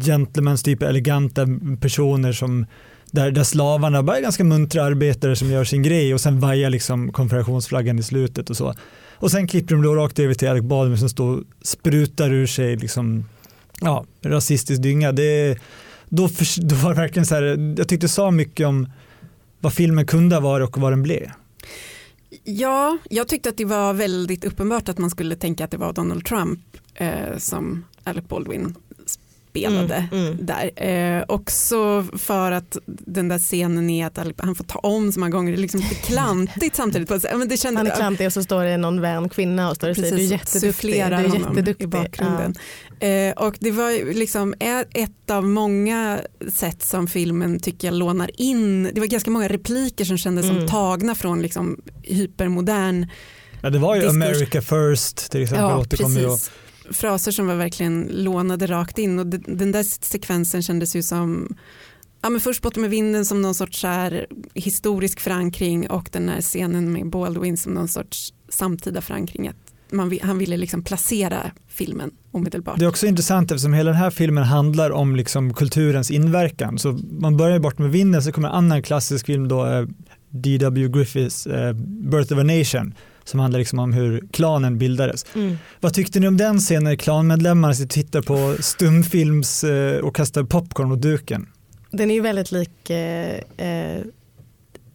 gentlemans, 0.05 0.63
typ 0.63 0.81
eleganta 0.83 1.47
personer 1.81 2.31
som 2.31 2.65
där, 3.11 3.31
där 3.31 3.43
slavarna 3.43 4.03
bara 4.03 4.17
är 4.17 4.21
ganska 4.21 4.43
muntra 4.43 4.83
arbetare 4.83 5.35
som 5.35 5.51
gör 5.51 5.63
sin 5.63 5.83
grej 5.83 6.13
och 6.13 6.21
sen 6.21 6.39
vajar 6.39 6.69
liksom 6.69 7.11
konfederationsflaggan 7.11 7.99
i 7.99 8.03
slutet 8.03 8.49
och 8.49 8.57
så. 8.57 8.73
Och 9.15 9.31
sen 9.31 9.47
klipper 9.47 9.75
de 9.75 9.81
då 9.83 9.95
rakt 9.95 10.19
över 10.19 10.33
till 10.33 10.47
Alec 10.49 10.63
Baldwin 10.63 10.97
som 10.97 11.09
står 11.09 11.37
och 11.37 11.43
sprutar 11.63 12.31
ur 12.33 12.47
sig 12.47 12.75
liksom, 12.75 13.25
ja, 13.81 14.05
rasistisk 14.25 14.81
dynga. 14.81 15.11
Det, 15.11 15.57
då, 16.15 16.27
för, 16.29 16.61
då 16.61 16.75
var 16.75 16.89
det 16.89 17.01
verkligen 17.01 17.25
så 17.25 17.35
här, 17.35 17.75
jag 17.77 17.87
tyckte 17.87 18.05
det 18.05 18.09
sa 18.09 18.31
mycket 18.31 18.67
om 18.67 18.87
vad 19.59 19.73
filmen 19.73 20.05
kunde 20.05 20.35
ha 20.35 20.41
varit 20.41 20.69
och 20.69 20.77
vad 20.77 20.91
den 20.91 21.03
blev. 21.03 21.31
Ja, 22.43 22.97
jag 23.09 23.27
tyckte 23.27 23.49
att 23.49 23.57
det 23.57 23.65
var 23.65 23.93
väldigt 23.93 24.45
uppenbart 24.45 24.89
att 24.89 24.97
man 24.97 25.09
skulle 25.09 25.35
tänka 25.35 25.65
att 25.65 25.71
det 25.71 25.77
var 25.77 25.93
Donald 25.93 26.25
Trump 26.25 26.59
eh, 26.95 27.37
som 27.37 27.85
Alec 28.03 28.27
Baldwin 28.27 28.75
spelade 29.53 30.07
Mm, 30.11 30.25
mm. 30.27 30.37
där. 30.45 30.71
Eh, 31.17 31.23
också 31.27 32.05
för 32.17 32.51
att 32.51 32.77
den 32.87 33.27
där 33.27 33.39
scenen 33.39 33.89
är 33.89 34.05
att 34.07 34.17
han 34.37 34.55
får 34.55 34.63
ta 34.63 34.79
om 34.79 35.11
så 35.11 35.19
många 35.19 35.29
gånger, 35.29 35.51
det 35.51 35.57
är 35.57 35.61
liksom 35.61 35.79
lite 35.79 35.95
klantigt 35.95 36.75
samtidigt. 36.75 37.09
Men 37.09 37.47
det 37.47 37.57
kändes, 37.57 37.77
Han 37.77 37.87
är 37.87 37.95
klantig 37.95 38.27
och 38.27 38.33
så 38.33 38.43
står 38.43 38.63
det 38.63 38.77
någon 38.77 39.01
vän 39.01 39.29
kvinna 39.29 39.69
och 39.69 39.75
står 39.75 39.89
och 39.89 39.95
säger 39.95 40.11
du 40.17 40.23
är 40.23 40.27
jätteduktig. 40.27 40.93
Du 40.93 40.99
är 41.01 41.23
jätteduktig. 41.39 41.83
i 41.83 41.87
bakgrunden. 41.87 42.55
Eh, 42.99 43.31
och 43.45 43.55
det 43.59 43.71
var 43.71 44.13
liksom 44.13 44.53
ett 44.59 45.29
av 45.31 45.43
många 45.47 46.19
sätt 46.53 46.83
som 46.83 47.07
filmen 47.07 47.59
tycker 47.59 47.87
jag 47.87 47.95
lånar 47.95 48.41
in. 48.41 48.83
Det 48.93 48.99
var 48.99 49.07
ganska 49.07 49.31
många 49.31 49.47
repliker 49.47 50.05
som 50.05 50.17
kändes 50.17 50.45
Mm. 50.45 50.57
som 50.57 50.67
tagna 50.67 51.15
från 51.15 51.41
liksom 51.41 51.81
hypermodern 52.03 53.07
Ja, 53.61 53.69
det 53.69 53.79
var 53.79 53.95
ju 53.95 54.01
Diskurs- 54.01 54.09
America 54.09 54.61
first 54.61 55.31
till 55.31 55.43
exempel. 55.43 55.63
Ja, 55.65 55.77
återkommer 55.77 56.23
precis. 56.23 56.51
Fraser 56.91 57.31
som 57.31 57.47
var 57.47 57.55
verkligen 57.55 58.09
lånade 58.11 58.67
rakt 58.67 58.97
in 58.97 59.19
och 59.19 59.27
den 59.27 59.71
där 59.71 59.83
sekvensen 59.83 60.63
kändes 60.63 60.95
ju 60.95 61.03
som 61.03 61.55
Ja, 62.21 62.29
men 62.29 62.41
först 62.41 62.61
Bort 62.61 62.75
med 62.75 62.89
vinden 62.89 63.25
som 63.25 63.41
någon 63.41 63.55
sorts 63.55 63.83
här 63.83 64.27
historisk 64.53 65.19
förankring 65.19 65.89
och 65.89 66.09
den 66.11 66.29
här 66.29 66.41
scenen 66.41 66.93
med 66.93 67.09
Baldwin 67.09 67.57
som 67.57 67.73
någon 67.73 67.87
sorts 67.87 68.33
samtida 68.49 69.01
förankring. 69.01 69.51
Man, 69.91 70.19
han 70.21 70.37
ville 70.37 70.57
liksom 70.57 70.83
placera 70.83 71.51
filmen 71.67 72.11
omedelbart. 72.31 72.79
Det 72.79 72.85
är 72.85 72.89
också 72.89 73.07
intressant 73.07 73.51
eftersom 73.51 73.73
hela 73.73 73.91
den 73.91 73.99
här 73.99 74.09
filmen 74.09 74.43
handlar 74.43 74.91
om 74.91 75.15
liksom 75.15 75.53
kulturens 75.53 76.11
inverkan. 76.11 76.79
Så 76.79 76.99
man 77.11 77.37
börjar 77.37 77.59
bort 77.59 77.77
med 77.77 77.91
vinden 77.91 78.23
så 78.23 78.31
kommer 78.31 78.47
en 78.47 78.55
annan 78.55 78.83
klassisk 78.83 79.25
film 79.25 79.47
då, 79.47 79.65
eh, 79.65 79.85
D.W. 80.29 80.87
Griffiths 80.87 81.47
eh, 81.47 81.73
Birth 82.11 82.33
of 82.33 82.39
a 82.39 82.43
Nation 82.43 82.93
som 83.23 83.39
handlar 83.39 83.59
liksom 83.59 83.79
om 83.79 83.93
hur 83.93 84.27
klanen 84.31 84.77
bildades. 84.77 85.25
Mm. 85.35 85.57
Vad 85.79 85.93
tyckte 85.93 86.19
ni 86.19 86.27
om 86.27 86.37
den 86.37 86.59
scenen 86.59 86.83
när 86.83 86.95
klanmedlemmarna 86.95 87.73
sitter 87.73 87.85
och 87.85 88.05
tittar 88.05 88.21
på 88.21 88.63
stumfilms 88.63 89.63
eh, 89.63 89.97
och 89.97 90.15
kastar 90.15 90.43
popcorn 90.43 90.89
mot 90.89 91.01
duken? 91.01 91.47
Den 91.91 92.11
är 92.11 92.15
ju 92.15 92.21
väldigt 92.21 92.51
lik 92.51 92.89
eh, 92.89 93.39
eh, 93.57 94.01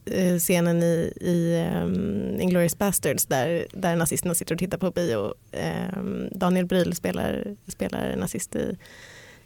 eh, 0.04 0.38
scenen 0.38 0.82
i, 0.82 1.12
i 1.20 1.66
um, 1.84 2.40
Inglourious 2.40 2.78
Basterds 2.78 3.26
där, 3.26 3.66
där 3.72 3.96
nazisterna 3.96 4.34
sitter 4.34 4.54
och 4.54 4.58
tittar 4.58 4.78
på 4.78 4.90
bio. 4.90 5.34
Ehm, 5.52 6.28
Daniel 6.32 6.66
Bryl 6.66 6.94
spelar, 6.94 7.56
spelar 7.68 8.16
nazist 8.16 8.56
i, 8.56 8.76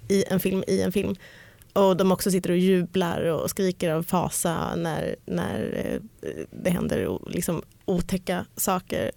i 0.08 0.24
en 0.30 0.40
film 0.40 0.64
i 0.66 0.82
en 0.82 0.92
film. 0.92 1.16
Och 1.72 1.96
de 1.96 2.12
också 2.12 2.30
sitter 2.30 2.50
och 2.50 2.56
jublar 2.58 3.24
och 3.24 3.50
skriker 3.50 3.90
av 3.90 4.02
fasa 4.02 4.76
när, 4.76 5.16
när 5.26 5.84
eh, 6.22 6.30
det 6.50 6.70
händer 6.70 7.18
liksom 7.30 7.62
otäcka 7.84 8.46
saker. 8.56 9.10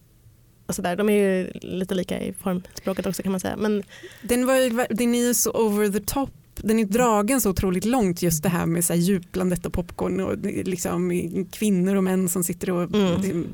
Och 0.65 0.75
så 0.75 0.81
där. 0.81 0.95
De 0.95 1.09
är 1.09 1.13
ju 1.13 1.51
lite 1.61 1.95
lika 1.95 2.21
i 2.21 2.33
formspråket 2.33 3.05
också 3.05 3.23
kan 3.23 3.31
man 3.31 3.39
säga. 3.39 3.57
Men 3.57 3.83
Den, 4.21 4.45
var, 4.45 4.93
den 4.95 5.15
är 5.15 5.27
ju 5.27 5.33
så 5.33 5.51
over 5.51 5.89
the 5.89 5.99
top. 5.99 6.29
Den 6.55 6.79
är 6.79 6.85
dragen 6.85 7.41
så 7.41 7.49
otroligt 7.49 7.85
långt 7.85 8.21
just 8.21 8.43
det 8.43 8.49
här 8.49 8.65
med 8.65 8.85
så 8.85 8.93
här 8.93 8.99
djuplandet 8.99 9.65
och 9.65 9.73
popcorn 9.73 10.19
och 10.19 10.37
liksom 10.45 11.11
kvinnor 11.51 11.95
och 11.95 12.03
män 12.03 12.29
som 12.29 12.43
sitter 12.43 12.69
och 12.69 12.95
Mm. 12.95 13.47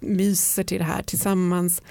myser 0.00 0.62
till 0.64 0.78
det 0.78 0.84
här 0.84 1.02
tillsammans. 1.02 1.82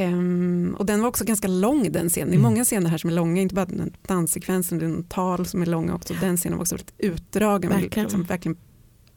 Ehm, 0.00 0.76
och 0.78 0.86
den 0.86 1.00
var 1.00 1.08
också 1.08 1.24
ganska 1.24 1.48
lång 1.48 1.92
den 1.92 2.08
scenen. 2.08 2.28
Det 2.30 2.34
är 2.34 2.38
Mm. 2.38 2.50
många 2.52 2.64
scener 2.64 2.90
här 2.90 2.98
som 2.98 3.10
är 3.10 3.14
långa, 3.14 3.42
inte 3.42 3.54
bara 3.54 3.66
den 3.66 3.92
danssekvensen, 4.08 4.78
det 4.78 4.86
är 4.86 5.02
tal 5.08 5.46
som 5.46 5.62
är 5.62 5.66
långa 5.66 5.94
också. 5.94 6.14
Den 6.20 6.36
scenen 6.36 6.58
var 6.58 6.62
också 6.62 6.74
väldigt 6.74 6.94
utdragen, 6.98 7.70
Verkligen. 7.70 8.02
liksom 8.04 8.22
verkligen 8.22 8.56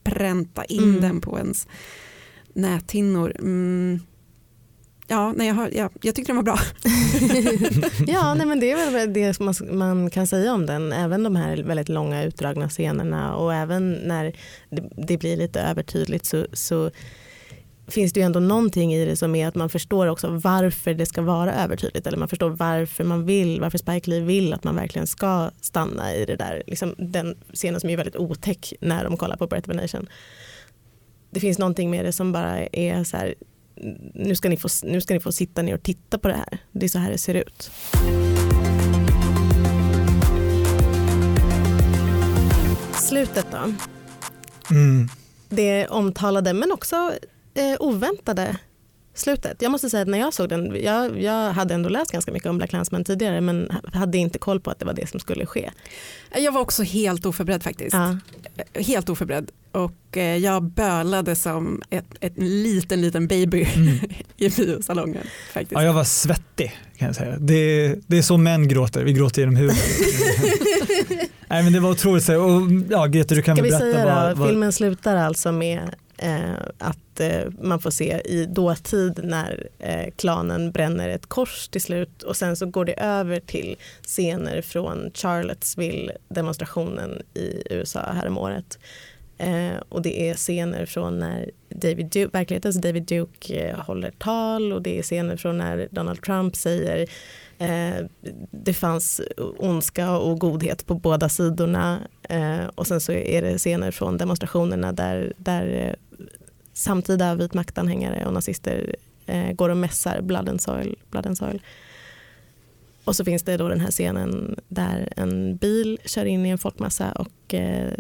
pränta 0.04 0.64
in 0.66 0.84
Mm. 0.84 1.02
den 1.02 1.22
på 1.22 1.38
ens 1.38 1.68
näthinnor. 2.54 3.36
Mm. 3.40 4.00
Ja, 5.08 5.34
nej, 5.38 5.48
jag, 5.48 5.74
ja, 5.76 5.90
jag 6.02 6.16
tyckte 6.16 6.30
den 6.32 6.36
var 6.36 6.44
bra. 6.44 6.60
ja, 8.08 8.34
nej, 8.34 8.46
men 8.48 8.60
det 8.60 8.72
är 8.72 8.92
väl 8.92 9.14
det 9.14 9.34
som 9.34 9.46
man, 9.46 9.78
man 9.78 10.10
kan 10.10 10.28
säga 10.28 10.54
om 10.54 10.66
den. 10.66 10.92
Även 10.94 11.24
de 11.24 11.36
här 11.36 11.58
väldigt 11.64 11.90
långa 11.90 12.24
utdragna 12.24 12.70
scenerna 12.70 13.36
och 13.36 13.54
även 13.54 13.92
när 13.94 14.34
det, 14.70 14.90
det 15.08 15.18
blir 15.18 15.38
lite 15.38 15.62
övertydligt 15.62 16.26
så, 16.26 16.46
så 16.54 16.92
finns 17.92 18.14
det 18.14 18.20
ju 18.20 18.26
ändå 18.26 18.40
någonting 18.40 18.94
i 18.94 19.06
det 19.06 19.16
som 19.16 19.36
är 19.36 19.48
att 19.48 19.56
man 19.56 19.70
förstår 19.70 20.08
också 20.08 20.28
varför 20.28 20.94
det 20.94 21.06
ska 21.06 21.22
vara 21.22 21.54
övertydligt 21.54 22.08
eller 22.08 22.18
man 22.18 22.28
förstår 22.28 22.50
varför 22.50 23.04
man 23.04 23.26
vill, 23.26 23.62
varför 23.62 23.78
Spike 23.78 24.10
Lee 24.10 24.20
vill 24.20 24.54
att 24.54 24.64
man 24.64 24.76
verkligen 24.76 25.08
ska 25.08 25.52
stanna 25.62 26.16
i 26.16 26.26
det 26.26 26.36
där, 26.36 26.64
liksom 26.68 26.96
den 26.98 27.36
scenen 27.54 27.80
som 27.80 27.90
är 27.90 27.98
väldigt 27.98 28.16
otäck 28.16 28.74
när 28.82 29.04
de 29.04 29.18
kollar 29.18 29.38
på 29.38 29.48
Birth 29.48 29.70
of 29.70 29.76
a 29.76 29.82
Nation. 29.82 30.10
Det 31.30 31.40
finns 31.40 31.60
någonting 31.60 31.90
med 31.90 32.06
det 32.06 32.12
som 32.12 32.32
bara 32.32 32.66
är 32.66 33.04
så 33.04 33.18
här, 33.18 33.36
nu 34.14 34.36
ska, 34.36 34.50
ni 34.50 34.58
få, 34.58 34.68
nu 34.84 35.02
ska 35.02 35.14
ni 35.14 35.20
få 35.20 35.32
sitta 35.32 35.62
ner 35.62 35.74
och 35.74 35.84
titta 35.84 36.18
på 36.18 36.28
det 36.28 36.34
här. 36.34 36.58
Det 36.72 36.86
är 36.86 36.90
så 36.90 37.00
här 37.00 37.12
det 37.12 37.18
ser 37.18 37.34
ut. 37.34 37.72
Slutet 42.94 43.46
då. 43.52 43.74
Mm. 44.76 45.10
Det 45.50 45.88
omtalade 45.88 46.54
men 46.54 46.72
också 46.72 47.12
eh, 47.54 47.76
oväntade 47.80 48.58
slutet. 49.14 49.62
Jag 49.62 49.72
måste 49.72 49.90
säga 49.90 50.02
att 50.02 50.08
när 50.08 50.20
jag 50.20 50.34
såg 50.34 50.50
den, 50.50 50.84
jag, 50.84 51.22
jag 51.22 51.54
hade 51.54 51.74
ändå 51.74 51.90
läst 51.90 52.12
ganska 52.12 52.32
mycket 52.32 52.50
om 52.50 52.58
Black 52.58 52.70
Klansman 52.70 53.04
tidigare 53.04 53.42
men 53.42 53.72
hade 53.94 54.18
inte 54.18 54.40
koll 54.40 54.60
på 54.60 54.72
att 54.72 54.80
det 54.80 54.86
var 54.86 54.94
det 54.94 55.10
som 55.10 55.20
skulle 55.20 55.46
ske. 55.46 55.72
Jag 56.36 56.52
var 56.52 56.62
också 56.62 56.84
helt 56.84 57.26
oförberedd 57.26 57.64
faktiskt. 57.64 57.94
Ja. 57.94 58.18
Helt 58.74 59.10
oförberedd. 59.10 59.52
Och 59.72 60.18
eh, 60.18 60.38
jag 60.38 60.64
bölade 60.64 61.36
som 61.36 61.82
ett, 61.90 62.06
ett 62.20 62.34
liten, 62.38 63.02
liten 63.02 63.28
baby 63.28 63.68
Mm. 63.76 64.00
i 64.38 64.50
biosalongen. 64.50 65.24
Faktiskt. 65.54 65.72
Ja, 65.72 65.84
jag 65.84 65.94
var 65.94 66.04
svettig 66.04 66.80
kan 66.98 67.06
jag 67.08 67.16
säga. 67.16 67.38
Det, 67.40 67.96
det 68.08 68.18
är 68.18 68.22
så 68.22 68.38
män 68.38 68.68
gråter, 68.68 69.04
vi 69.04 69.14
gråter 69.14 69.42
genom 69.42 69.56
huvudet. 69.56 69.84
Nej, 71.48 71.64
men 71.64 71.74
det 71.74 71.80
var 71.80 71.90
otroligt. 71.90 72.30
Och, 72.30 72.62
ja, 72.90 73.06
Greta, 73.06 73.36
du 73.36 73.42
kan 73.42 73.56
Ska 73.56 73.64
väl 73.64 73.72
vi 73.72 73.78
berätta 73.78 73.98
säga 73.98 74.16
vad, 74.16 74.38
vad, 74.38 74.50
filmen 74.50 74.72
slutar 74.72 75.16
alltså 75.16 75.52
med 75.52 75.78
eh, 75.80 75.90
Eh, 76.22 76.54
att 76.78 77.20
eh, 77.20 77.44
man 77.62 77.80
får 77.80 77.92
se 77.92 78.22
i 78.26 78.46
dåtid 78.46 79.20
när 79.24 79.68
eh, 79.80 80.12
klanen 80.16 80.72
bränner 80.72 81.10
ett 81.10 81.26
kors 81.26 81.68
till 81.68 81.82
slut 81.82 82.24
och 82.24 82.38
sen 82.38 82.56
så 82.56 82.66
går 82.66 82.86
det 82.86 82.94
över 82.94 83.40
till 83.40 83.76
scener 84.04 84.62
från 84.62 85.12
Charlottesville-demonstrationen 85.14 87.22
i 87.34 87.64
USA 87.70 88.00
häromåret. 88.00 88.80
Eh, 89.38 89.78
och 89.90 90.02
det 90.02 90.30
är 90.30 90.34
scener 90.34 90.86
från 90.86 91.20
när 91.20 91.52
David 91.70 92.06
Duke, 92.06 92.38
verklighetens 92.38 92.82
David 92.82 93.04
Duke 93.04 93.56
eh, 93.56 93.80
håller 93.80 94.12
tal 94.12 94.74
och 94.74 94.82
det 94.82 95.00
är 95.00 95.04
scener 95.04 95.38
från 95.38 95.58
när 95.58 95.88
Donald 95.92 96.22
Trump 96.22 96.56
säger 96.56 97.08
eh, 97.58 98.06
det 98.52 98.74
fanns 98.74 99.22
ondska 99.58 100.18
och 100.18 100.40
godhet 100.40 100.86
på 100.86 100.96
båda 100.96 101.30
sidorna 101.30 102.00
eh, 102.30 102.66
och 102.76 102.88
sen 102.88 103.02
så 103.02 103.12
är 103.12 103.42
det 103.42 103.58
scener 103.58 103.92
från 103.92 104.18
demonstrationerna 104.18 104.92
där, 104.92 105.34
där 105.38 105.68
eh, 105.68 105.94
samtida 106.82 107.36
vitmaktanhängare 107.36 108.26
och 108.26 108.34
nazister 108.34 108.96
eh, 109.26 109.52
går 109.52 109.70
och 109.70 109.78
mässar 109.78 110.22
blood 110.22 110.50
and, 110.50 110.62
soil, 110.62 111.00
blood 111.12 111.28
and 111.28 111.38
soil. 111.38 111.62
Och 113.04 113.16
så 113.16 113.26
finns 113.26 113.44
det 113.44 113.58
då 113.58 113.68
den 113.68 113.80
här 113.80 113.92
scenen 113.92 114.60
där 114.68 115.14
en 115.16 115.58
bil 115.58 116.00
kör 116.06 116.26
in 116.26 116.46
i 116.46 116.50
en 116.50 116.58
folkmassa 116.58 117.12
och 117.12 117.54
eh, 117.54 117.94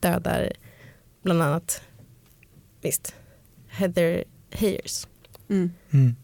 dödar 0.00 0.52
bland 1.22 1.42
annat 1.42 1.82
visst, 2.82 3.14
Heather 3.68 4.24
Hayers. 4.60 5.06
Mm. 5.48 5.70
mm. 5.90 6.16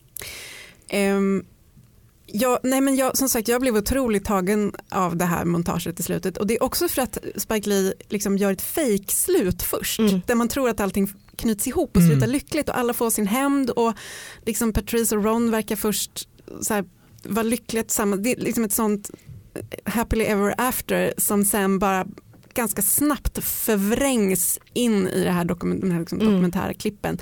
Ehm, 0.89 1.45
ja, 2.27 2.61
nej 2.63 2.81
men 2.81 2.97
jag, 2.97 3.17
som 3.17 3.29
sagt, 3.29 3.49
jag 3.49 3.61
blev 3.61 3.77
otroligt 3.77 4.25
tagen 4.25 4.73
av 4.89 5.17
det 5.17 5.25
här 5.25 5.45
montaget 5.45 6.01
i 6.01 6.03
slutet 6.03 6.37
och 6.37 6.47
det 6.47 6.55
är 6.55 6.63
också 6.63 6.89
för 6.89 7.03
att 7.03 7.19
Spike 7.37 7.69
Lee 7.69 7.95
liksom 8.09 8.39
gör 8.39 8.53
ett 8.53 8.63
fejkslut 8.63 9.63
först 9.63 10.01
Mm. 10.01 10.21
där 10.27 10.35
man 10.35 10.49
tror 10.49 10.69
att 10.69 10.81
allting 10.81 11.09
knyts 11.41 11.67
ihop 11.67 11.97
och 11.97 12.03
Mm. 12.03 12.11
slutar 12.13 12.27
lyckligt 12.27 12.69
och 12.69 12.79
alla 12.79 12.93
får 12.95 13.11
sin 13.11 13.27
hämnd 13.27 13.71
och 13.71 13.95
liksom 14.47 14.73
Patrice 14.73 15.13
och 15.17 15.25
Ron 15.25 15.51
verkar 15.51 15.77
först 15.77 16.29
så 16.63 16.75
här, 16.75 16.85
vara 17.25 17.43
lyckliga 17.43 17.83
tillsammans. 17.85 18.23
Det 18.23 18.33
är 18.33 18.37
liksom 18.37 18.65
ett 18.65 18.73
sånt 18.73 19.11
happily 19.85 20.25
ever 20.25 20.55
after 20.59 21.15
som 21.19 21.45
sen 21.45 21.79
bara 21.79 22.07
ganska 22.55 22.83
snabbt 22.83 23.45
förvrängs 23.45 24.59
in 24.75 25.09
i 25.09 25.25
det 25.25 25.31
här 25.31 25.45
dokument, 25.45 25.81
de 25.81 25.91
här 25.91 26.01
liksom 26.01 26.21
Mm. 26.21 26.33
dokumentära 26.33 26.75
klippen. 26.75 27.19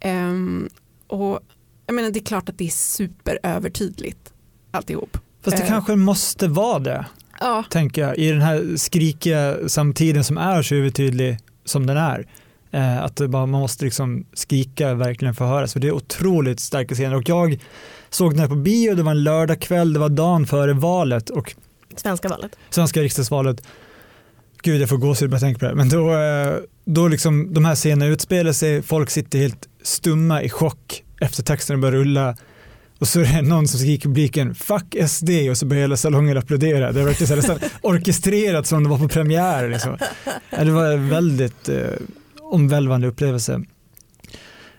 Ehm, 0.00 0.68
och 1.06 1.40
jag 1.86 1.94
menar, 1.94 2.10
det 2.10 2.18
är 2.20 2.24
klart 2.24 2.48
att 2.48 2.58
det 2.58 2.64
är 2.66 2.70
superövertydligt 2.70 4.32
alltihop. 4.70 5.18
Fast 5.42 5.56
det 5.56 5.62
Eh. 5.62 5.68
kanske 5.68 5.96
måste 5.96 6.48
vara 6.48 6.78
det, 6.78 7.06
Ja, 7.40 7.64
tänker 7.70 8.02
jag, 8.02 8.16
i 8.18 8.30
den 8.30 8.40
här 8.40 8.76
skrikiga 8.76 9.68
samtiden 9.68 10.24
som 10.24 10.38
är 10.38 10.62
så 10.62 10.74
övertydlig 10.74 11.38
som 11.64 11.86
den 11.86 11.96
är. 11.96 12.28
Eh, 12.74 13.02
att 13.02 13.14
bara, 13.14 13.46
man 13.46 13.60
måste 13.60 13.84
liksom 13.84 14.26
skrika 14.32 14.94
verkligen 14.94 15.34
för 15.34 15.44
att 15.44 15.50
höras. 15.50 15.72
För 15.72 15.80
det 15.80 15.88
är 15.88 15.92
otroligt 15.92 16.60
starka 16.60 16.94
scener. 16.94 17.16
Och 17.16 17.28
jag 17.28 17.58
såg 18.10 18.32
den 18.32 18.38
här 18.40 18.48
på 18.48 18.54
bio, 18.54 18.94
det 18.94 19.02
var 19.02 19.10
en 19.10 19.24
lördagkväll, 19.24 19.92
det 19.92 19.98
var 19.98 20.08
dagen 20.08 20.46
före 20.46 20.72
valet 20.72 21.30
och 21.30 21.54
Svenska 21.96 22.28
valet. 22.28 22.56
svenska 22.70 23.00
riksdagsvalet. 23.00 23.62
Gud, 24.62 24.80
jag 24.82 24.88
får 24.88 24.96
gåshud 24.96 25.30
bara 25.30 25.34
jag 25.34 25.40
tänker 25.40 25.60
på 25.60 25.66
det. 25.66 25.74
Men 25.74 25.88
då, 25.88 26.16
eh, 26.16 26.56
då 26.84 27.08
liksom 27.08 27.54
de 27.54 27.64
här 27.64 27.74
scenerna 27.74 28.06
utspelar 28.06 28.52
sig, 28.52 28.82
folk 28.82 29.10
sitter 29.10 29.38
helt 29.38 29.68
stumma 29.82 30.42
i 30.42 30.48
chock 30.48 31.02
efter 31.20 31.42
texten 31.42 31.80
börjar 31.80 31.96
rulla. 31.96 32.36
Och 32.98 33.08
så 33.08 33.20
är 33.20 33.24
det 33.24 33.42
någon 33.42 33.68
som 33.68 33.80
skriker 33.80 34.08
i 34.08 34.12
publiken 34.12 34.54
“fuck 34.54 34.96
SD” 35.08 35.30
och 35.50 35.58
så 35.58 35.66
börjar 35.66 35.80
hela 35.80 35.96
salongen 35.96 36.38
applådera. 36.38 36.92
Det 36.92 36.98
var 36.98 37.06
verkligen 37.06 37.28
så 37.28 37.34
här 37.34 37.54
nästan 37.54 37.70
orkestrerat 37.82 38.66
som 38.66 38.84
det 38.84 38.90
var 38.90 38.98
på 38.98 39.08
premiär. 39.08 39.68
Liksom. 39.68 39.98
Det 40.50 40.70
var 40.70 40.96
väldigt 40.96 41.68
eh, 41.68 41.76
omvälvande 42.52 43.06
upplevelse. 43.06 43.62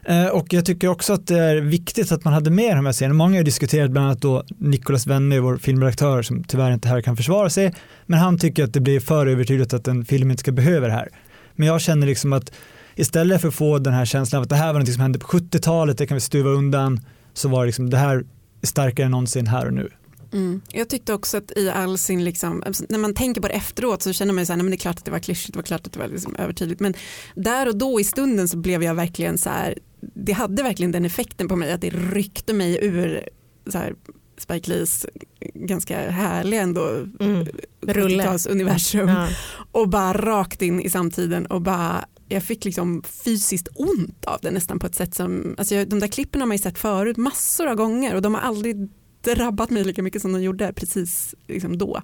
Eh, 0.05 0.27
och 0.27 0.53
jag 0.53 0.65
tycker 0.65 0.87
också 0.87 1.13
att 1.13 1.27
det 1.27 1.39
är 1.39 1.55
viktigt 1.55 2.11
att 2.11 2.23
man 2.23 2.33
hade 2.33 2.49
med 2.49 2.75
de 2.75 2.85
här 2.85 2.93
scenerna. 2.93 3.13
Många 3.13 3.39
har 3.39 3.43
diskuterat, 3.43 3.91
bland 3.91 4.07
annat 4.07 4.21
då 4.21 4.43
Nicolas 4.57 5.07
Wenner, 5.07 5.39
vår 5.39 5.57
filmredaktör 5.57 6.21
som 6.21 6.43
tyvärr 6.43 6.71
inte 6.71 6.87
här 6.87 7.01
kan 7.01 7.17
försvara 7.17 7.49
sig, 7.49 7.73
men 8.05 8.19
han 8.19 8.37
tycker 8.37 8.63
att 8.63 8.73
det 8.73 8.79
blir 8.79 8.99
för 8.99 9.27
övertydligt 9.27 9.73
att 9.73 9.87
en 9.87 10.05
film 10.05 10.31
inte 10.31 10.41
ska 10.41 10.51
behöva 10.51 10.87
det 10.87 10.93
här. 10.93 11.09
Men 11.55 11.67
jag 11.67 11.81
känner 11.81 12.07
liksom 12.07 12.33
att 12.33 12.51
istället 12.95 13.41
för 13.41 13.47
att 13.47 13.55
få 13.55 13.79
den 13.79 13.93
här 13.93 14.05
känslan 14.05 14.37
av 14.37 14.43
att 14.43 14.49
det 14.49 14.55
här 14.55 14.73
var 14.73 14.79
något 14.79 14.93
som 14.93 15.01
hände 15.01 15.19
på 15.19 15.27
70-talet, 15.27 15.97
det 15.97 16.07
kan 16.07 16.15
vi 16.15 16.21
stuva 16.21 16.49
undan, 16.49 16.99
så 17.33 17.49
var 17.49 17.59
det 17.59 17.65
liksom 17.65 17.89
det 17.89 17.97
här 17.97 18.23
starkare 18.63 19.05
än 19.05 19.11
någonsin 19.11 19.47
här 19.47 19.65
och 19.65 19.73
nu 19.73 19.89
mm. 20.33 20.61
Jag 20.71 20.89
tyckte 20.89 21.13
också 21.13 21.37
att 21.37 21.51
i 21.57 21.69
all 21.69 21.97
sin, 21.97 22.23
liksom, 22.23 22.63
när 22.89 22.97
man 22.99 23.13
tänker 23.13 23.41
på 23.41 23.47
det 23.47 23.53
efteråt 23.53 24.01
så 24.01 24.13
känner 24.13 24.33
man 24.33 24.41
ju 24.41 24.45
så 24.45 24.51
här, 24.53 24.57
nej, 24.57 24.63
men 24.63 24.71
det 24.71 24.75
är 24.75 24.79
klart 24.79 24.97
att 24.97 25.05
det 25.05 25.11
var 25.11 25.19
klyschigt, 25.19 25.53
det 25.53 25.57
var 25.57 25.63
klart 25.63 25.87
att 25.87 25.93
det 25.93 25.99
var 25.99 26.07
liksom 26.07 26.35
övertydligt. 26.35 26.79
Men 26.81 26.93
där 27.35 27.67
och 27.67 27.77
då 27.77 27.99
i 27.99 28.03
stunden 28.03 28.47
så 28.47 28.57
blev 28.57 28.83
jag 28.83 28.95
verkligen 28.95 29.37
så 29.37 29.49
här, 29.49 29.77
det 30.15 30.31
hade 30.31 30.63
verkligen 30.63 30.91
den 30.91 31.05
effekten 31.05 31.47
på 31.47 31.55
mig 31.55 31.71
att 31.71 31.81
det 31.81 31.89
ryckte 31.89 32.53
mig 32.53 32.79
ur 32.81 33.29
så 33.67 33.77
här, 33.77 33.95
Spike 34.37 34.69
Lees 34.69 35.05
ganska 35.53 36.11
härliga 36.11 36.61
ändå 36.61 36.87
Mm. 37.19 37.47
70-talsuniversum 37.81 39.09
Ja. 39.09 39.27
och 39.71 39.89
bara 39.89 40.13
rakt 40.13 40.61
in 40.61 40.79
i 40.81 40.89
samtiden 40.89 41.45
och 41.45 41.61
bara 41.61 42.05
jag 42.29 42.43
fick 42.43 42.65
liksom 42.65 43.03
fysiskt 43.03 43.67
ont 43.75 44.25
av 44.25 44.39
det 44.41 44.51
nästan 44.51 44.79
på 44.79 44.87
ett 44.87 44.95
sätt 44.95 45.15
som, 45.15 45.55
alltså 45.57 45.75
jag, 45.75 45.89
de 45.89 45.99
där 45.99 46.07
klippen 46.07 46.41
har 46.41 46.47
man 46.47 46.57
ju 46.57 46.63
sett 46.63 46.77
förut 46.77 47.17
massor 47.17 47.67
av 47.67 47.75
gånger 47.75 48.15
och 48.15 48.21
de 48.21 48.33
har 48.33 48.41
aldrig 48.41 48.89
drabbat 49.25 49.69
mig 49.69 49.83
lika 49.83 50.03
mycket 50.03 50.21
som 50.21 50.33
de 50.33 50.43
gjorde 50.43 50.73
precis 50.73 51.35
liksom 51.47 51.77
då. 51.77 52.01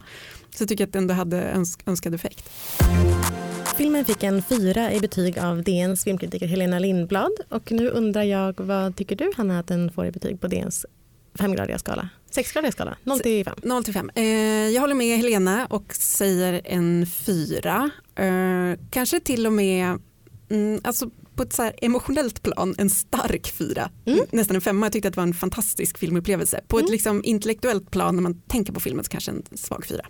Så 0.55 0.61
jag 0.61 0.69
tycker 0.69 0.83
att 0.83 0.93
det 0.93 0.99
ändå 0.99 1.13
hade 1.13 1.41
önsk, 1.41 1.79
önskad 1.85 2.15
effekt. 2.15 2.49
Filmen 3.77 4.05
fick 4.05 4.23
en 4.23 4.43
fyra 4.43 4.93
i 4.93 4.99
betyg 4.99 5.39
av 5.39 5.63
DNs 5.63 6.03
filmkritiker 6.03 6.47
Helena 6.47 6.79
Lindblad 6.79 7.31
och 7.49 7.71
nu 7.71 7.89
undrar 7.89 8.23
jag 8.23 8.59
vad 8.59 8.95
tycker 8.95 9.15
du 9.15 9.31
Hanna 9.37 9.59
att 9.59 9.67
den 9.67 9.91
får 9.91 10.05
i 10.05 10.11
betyg 10.11 10.41
på 10.41 10.47
DNs 10.47 10.85
femgradiga 11.35 11.79
skala? 11.79 12.09
Sexgradiga 12.31 12.71
skala? 12.71 12.97
0 13.03 13.19
till 13.19 13.45
5? 13.45 13.55
0 13.63 13.83
till 13.83 13.93
5. 13.93 14.11
Eh, 14.15 14.23
jag 14.69 14.81
håller 14.81 14.95
med 14.95 15.17
Helena 15.17 15.67
och 15.69 15.93
säger 15.95 16.61
en 16.65 17.05
fyra. 17.05 17.89
Eh, 18.15 18.79
kanske 18.91 19.19
till 19.19 19.47
och 19.47 19.53
med 19.53 19.99
mm, 20.49 20.81
alltså 20.83 21.09
på 21.41 21.47
ett 21.47 21.53
så 21.53 21.63
här 21.63 21.73
emotionellt 21.81 22.43
plan 22.43 22.75
en 22.77 22.89
stark 22.89 23.51
fyra. 23.51 23.89
Mm. 24.05 24.19
Nästan 24.31 24.55
en 24.55 24.61
femma. 24.61 24.85
Jag 24.85 24.93
tyckte 24.93 25.07
att 25.07 25.13
det 25.13 25.17
var 25.19 25.27
en 25.27 25.33
fantastisk 25.33 25.97
filmupplevelse. 25.97 26.61
På 26.67 26.77
ett 26.77 26.81
Mm. 26.81 26.91
liksom 26.91 27.21
intellektuellt 27.23 27.91
plan 27.91 28.15
när 28.15 28.21
man 28.21 28.41
tänker 28.41 28.73
på 28.73 28.79
filmen 28.79 29.05
så 29.05 29.11
kanske 29.11 29.31
en 29.31 29.43
svag 29.55 29.85
fyra. 29.85 30.05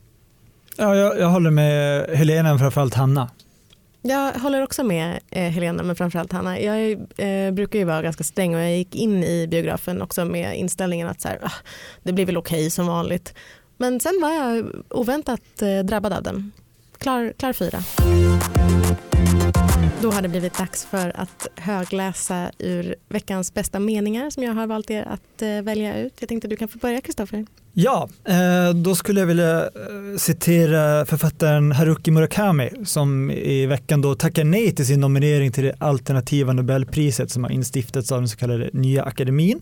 Ja, 0.78 0.96
jag, 0.96 1.20
jag 1.20 1.30
håller 1.30 1.52
med 1.52 2.10
Helena, 2.18 2.58
framförallt 2.60 2.94
Hanna. 2.94 3.30
Jag 4.02 4.32
håller 4.34 4.64
också 4.64 4.84
med 4.84 5.20
eh, 5.30 5.44
Helena 5.44 5.84
men 5.84 5.96
framförallt 5.96 6.32
Hanna. 6.32 6.60
Jag 6.60 6.92
eh, 7.18 7.52
brukar 7.52 7.80
ju 7.80 7.86
vara 7.86 8.02
ganska 8.02 8.24
sträng 8.24 8.56
och 8.56 8.62
jag 8.62 8.78
gick 8.78 8.96
in 8.96 9.24
i 9.24 9.48
biografen 9.48 10.02
också 10.02 10.26
med 10.26 10.58
inställningen 10.58 11.08
att 11.08 11.22
så 11.22 11.28
här, 11.28 11.40
ah, 11.44 11.52
det 12.04 12.14
blir 12.14 12.26
väl 12.26 12.38
okej 12.38 12.60
okay 12.60 12.70
som 12.70 12.88
vanligt. 12.88 13.34
Men 13.78 14.00
sen 14.00 14.20
var 14.22 14.32
jag 14.32 14.72
oväntat 14.90 15.62
eh, 15.62 15.80
drabbad 15.80 16.14
av 16.14 16.24
den. 16.24 16.52
Klar, 16.98 17.34
klar 17.38 17.54
fyra. 17.54 17.80
Då 20.02 20.12
har 20.12 20.22
det 20.22 20.30
blivit 20.30 20.58
dags 20.58 20.86
för 20.86 21.12
att 21.16 21.48
högläsa 21.56 22.52
ur 22.60 22.96
veckans 23.10 23.54
bästa 23.54 23.80
meningar 23.80 24.30
som 24.30 24.44
jag 24.44 24.54
har 24.54 24.68
valt 24.68 24.92
er 24.92 25.04
att 25.04 25.42
eh, 25.42 25.62
välja 25.62 25.98
ut. 25.98 26.14
Jag 26.20 26.30
tänkte 26.30 26.46
att 26.46 26.50
du 26.50 26.56
kan 26.56 26.68
få 26.68 26.78
börja 26.78 27.02
Kristoffer. 27.02 27.46
Ja, 27.74 28.10
eh, 28.26 28.76
då 28.76 28.96
skulle 28.96 29.20
jag 29.20 29.28
vilja 29.28 29.62
eh, 29.62 30.18
citera 30.18 31.06
författaren 31.06 31.72
Haruki 31.72 32.12
Murakami 32.12 32.70
som 32.86 33.32
i 33.32 33.66
veckan 33.66 34.02
då 34.02 34.16
tackar 34.16 34.44
nej 34.44 34.76
till 34.76 34.86
sin 34.86 35.00
nominering 35.00 35.52
till 35.52 35.64
det 35.64 35.76
alternativa 35.80 36.54
Nobelpriset 36.54 37.32
som 37.32 37.44
har 37.44 37.52
instiftats 37.52 38.12
av 38.12 38.20
den 38.20 38.30
så 38.30 38.38
kallade 38.38 38.70
Nya 38.74 39.04
Akademin. 39.04 39.60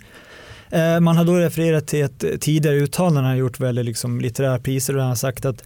Man 1.01 1.17
har 1.17 1.25
då 1.25 1.35
refererat 1.35 1.87
till 1.87 2.03
ett 2.03 2.41
tidigare 2.41 2.75
uttalande 2.75 3.29
han 3.29 3.37
gjort 3.37 3.59
vad 3.59 3.69
gäller 3.69 3.83
liksom 3.83 4.21
litterära 4.21 4.59
priser 4.59 4.95
och 4.95 5.01
han 5.01 5.09
har 5.09 5.15
sagt 5.15 5.45
att 5.45 5.63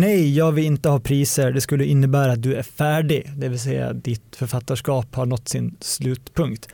nej, 0.00 0.36
jag 0.36 0.52
vill 0.52 0.64
inte 0.64 0.88
ha 0.88 1.00
priser, 1.00 1.52
det 1.52 1.60
skulle 1.60 1.84
innebära 1.84 2.32
att 2.32 2.42
du 2.42 2.54
är 2.54 2.62
färdig, 2.62 3.30
det 3.36 3.48
vill 3.48 3.60
säga 3.60 3.88
att 3.88 4.04
ditt 4.04 4.36
författarskap 4.36 5.14
har 5.14 5.26
nått 5.26 5.48
sin 5.48 5.76
slutpunkt. 5.80 6.68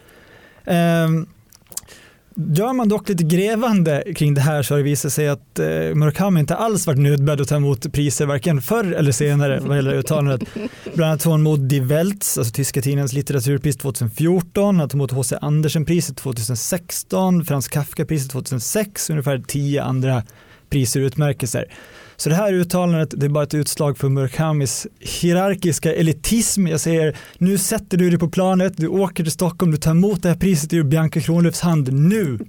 Um, 0.66 1.26
Gör 2.35 2.72
man 2.72 2.88
dock 2.88 3.09
lite 3.09 3.24
grävande 3.24 4.04
kring 4.16 4.35
det 4.35 4.40
här 4.40 4.62
så 4.62 4.74
har 4.74 4.78
det 4.78 4.85
visat 4.85 5.12
sig 5.12 5.28
att 5.28 5.59
eh, 5.59 5.66
Murakami 5.94 6.40
inte 6.40 6.56
alls 6.56 6.87
varit 6.87 6.98
nödbedd 6.98 7.40
att 7.40 7.48
ta 7.48 7.56
emot 7.56 7.92
priser 7.92 8.26
varken 8.26 8.62
förr 8.62 8.92
eller 8.92 9.12
senare 9.12 9.61
vad 9.61 9.76
gäller 9.76 9.94
uttalandet. 9.94 10.40
Bland 10.94 11.11
annat 11.11 11.20
tog 11.20 11.33
han 11.33 11.40
emot 11.40 11.68
Die 11.68 11.80
Welts, 11.80 12.38
alltså 12.38 12.52
tyska 12.52 12.83
tidningens 12.83 13.12
litteraturpris 13.12 13.76
2014, 13.76 14.80
han 14.80 14.88
tog 14.88 14.98
emot 14.98 15.11
H.C. 15.11 15.37
Andersen-priset 15.40 16.16
2016, 16.16 17.44
Frans 17.44 17.68
Kafka-priset 17.68 18.30
2006 18.30 19.11
ungefär 19.11 19.42
tio 19.46 19.83
andra 19.83 20.22
priser 20.70 21.00
och 21.00 21.06
utmärkelser. 21.06 21.64
Så 22.20 22.28
det 22.28 22.35
här 22.35 22.52
uttalandet 22.52 23.14
det 23.16 23.26
är 23.26 23.30
bara 23.30 23.44
ett 23.44 23.54
utslag 23.54 23.98
för 23.98 24.09
Murakamis 24.09 24.87
hierarkiska 24.98 25.94
elitism. 25.94 26.66
Jag 26.66 26.80
säger 26.80 27.16
nu 27.38 27.59
sätter 27.59 27.96
du 27.96 28.11
dig 28.11 28.18
på 28.18 28.28
planet, 28.28 28.72
du 28.76 28.88
åker 28.88 29.24
till 29.24 29.33
Stockholm, 29.33 29.72
du 29.72 29.78
tar 29.78 29.90
emot 29.90 30.22
det 30.22 30.28
här 30.28 30.37
priset 30.37 30.72
ur 30.72 30.83
Bianca 30.83 31.20
Kronlöfs 31.20 31.61
hand 31.61 31.92
nu. 31.92 32.38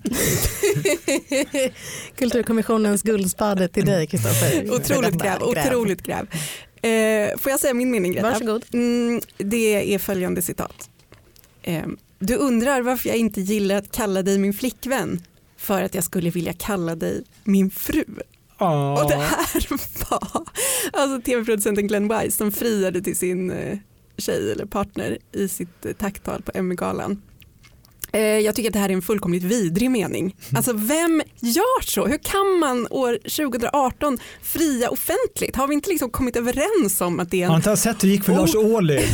Kulturkommissionens 2.15 3.01
guldspade 3.01 3.67
till 3.67 3.85
dig 3.85 4.07
Kristoffer. 4.07 4.71
otroligt 4.71 5.21
gräv, 5.21 5.43
otroligt 5.43 6.03
gräv. 6.03 6.27
Eh, 6.81 7.37
får 7.37 7.49
jag 7.51 7.59
säga 7.59 7.73
min 7.73 7.91
mening 7.91 8.11
Greta? 8.11 8.29
Varsågod. 8.29 8.63
Mm, 8.73 9.21
det 9.37 9.93
är 9.93 9.99
följande 9.99 10.41
citat. 10.41 10.89
Eh, 11.63 11.83
du 12.19 12.35
undrar 12.35 12.81
varför 12.81 13.09
jag 13.09 13.17
inte 13.17 13.41
gillar 13.41 13.75
att 13.75 13.91
kalla 13.91 14.23
dig 14.23 14.37
min 14.37 14.53
flickvän 14.53 15.21
för 15.57 15.81
att 15.83 15.95
jag 15.95 16.03
skulle 16.03 16.29
vilja 16.29 16.53
kalla 16.53 16.95
dig 16.95 17.23
min 17.43 17.69
fru. 17.69 18.05
Och 18.61 19.09
det 19.09 19.15
här 19.15 19.67
var 20.09 20.43
alltså 20.93 21.21
tv-producenten 21.21 21.87
Glenn 21.87 22.07
Wise 22.07 22.37
som 22.37 22.51
friade 22.51 23.01
till 23.01 23.17
sin 23.17 23.51
eh, 23.51 23.77
tjej 24.17 24.51
eller 24.51 24.65
partner 24.65 25.17
i 25.31 25.47
sitt 25.47 25.85
eh, 25.85 25.93
tacktal 25.93 26.41
på 26.41 26.51
Emmy-galan. 26.53 27.21
Eh, 28.11 28.21
jag 28.21 28.55
tycker 28.55 28.69
att 28.69 28.73
det 28.73 28.79
här 28.79 28.89
är 28.89 28.93
en 28.93 29.01
fullkomligt 29.01 29.43
vidrig 29.43 29.91
mening. 29.91 30.21
Mm. 30.21 30.57
Alltså 30.57 30.73
vem 30.73 31.21
gör 31.39 31.81
så? 31.81 32.05
Hur 32.05 32.17
kan 32.17 32.59
man 32.59 32.87
år 32.89 33.17
2018 33.23 34.17
fria 34.41 34.89
offentligt? 34.89 35.55
Har 35.55 35.67
vi 35.67 35.73
inte 35.73 35.89
liksom 35.89 36.09
kommit 36.09 36.35
överens 36.35 37.01
om 37.01 37.19
att 37.19 37.31
det 37.31 37.41
är 37.41 37.45
en... 37.45 37.49
Har 37.49 37.57
inte 37.57 37.77
sett 37.77 38.03
hur 38.03 38.07
det 38.07 38.13
gick 38.13 38.23
för 38.23 38.33
Lars 38.33 38.55
Ohly? 38.55 39.01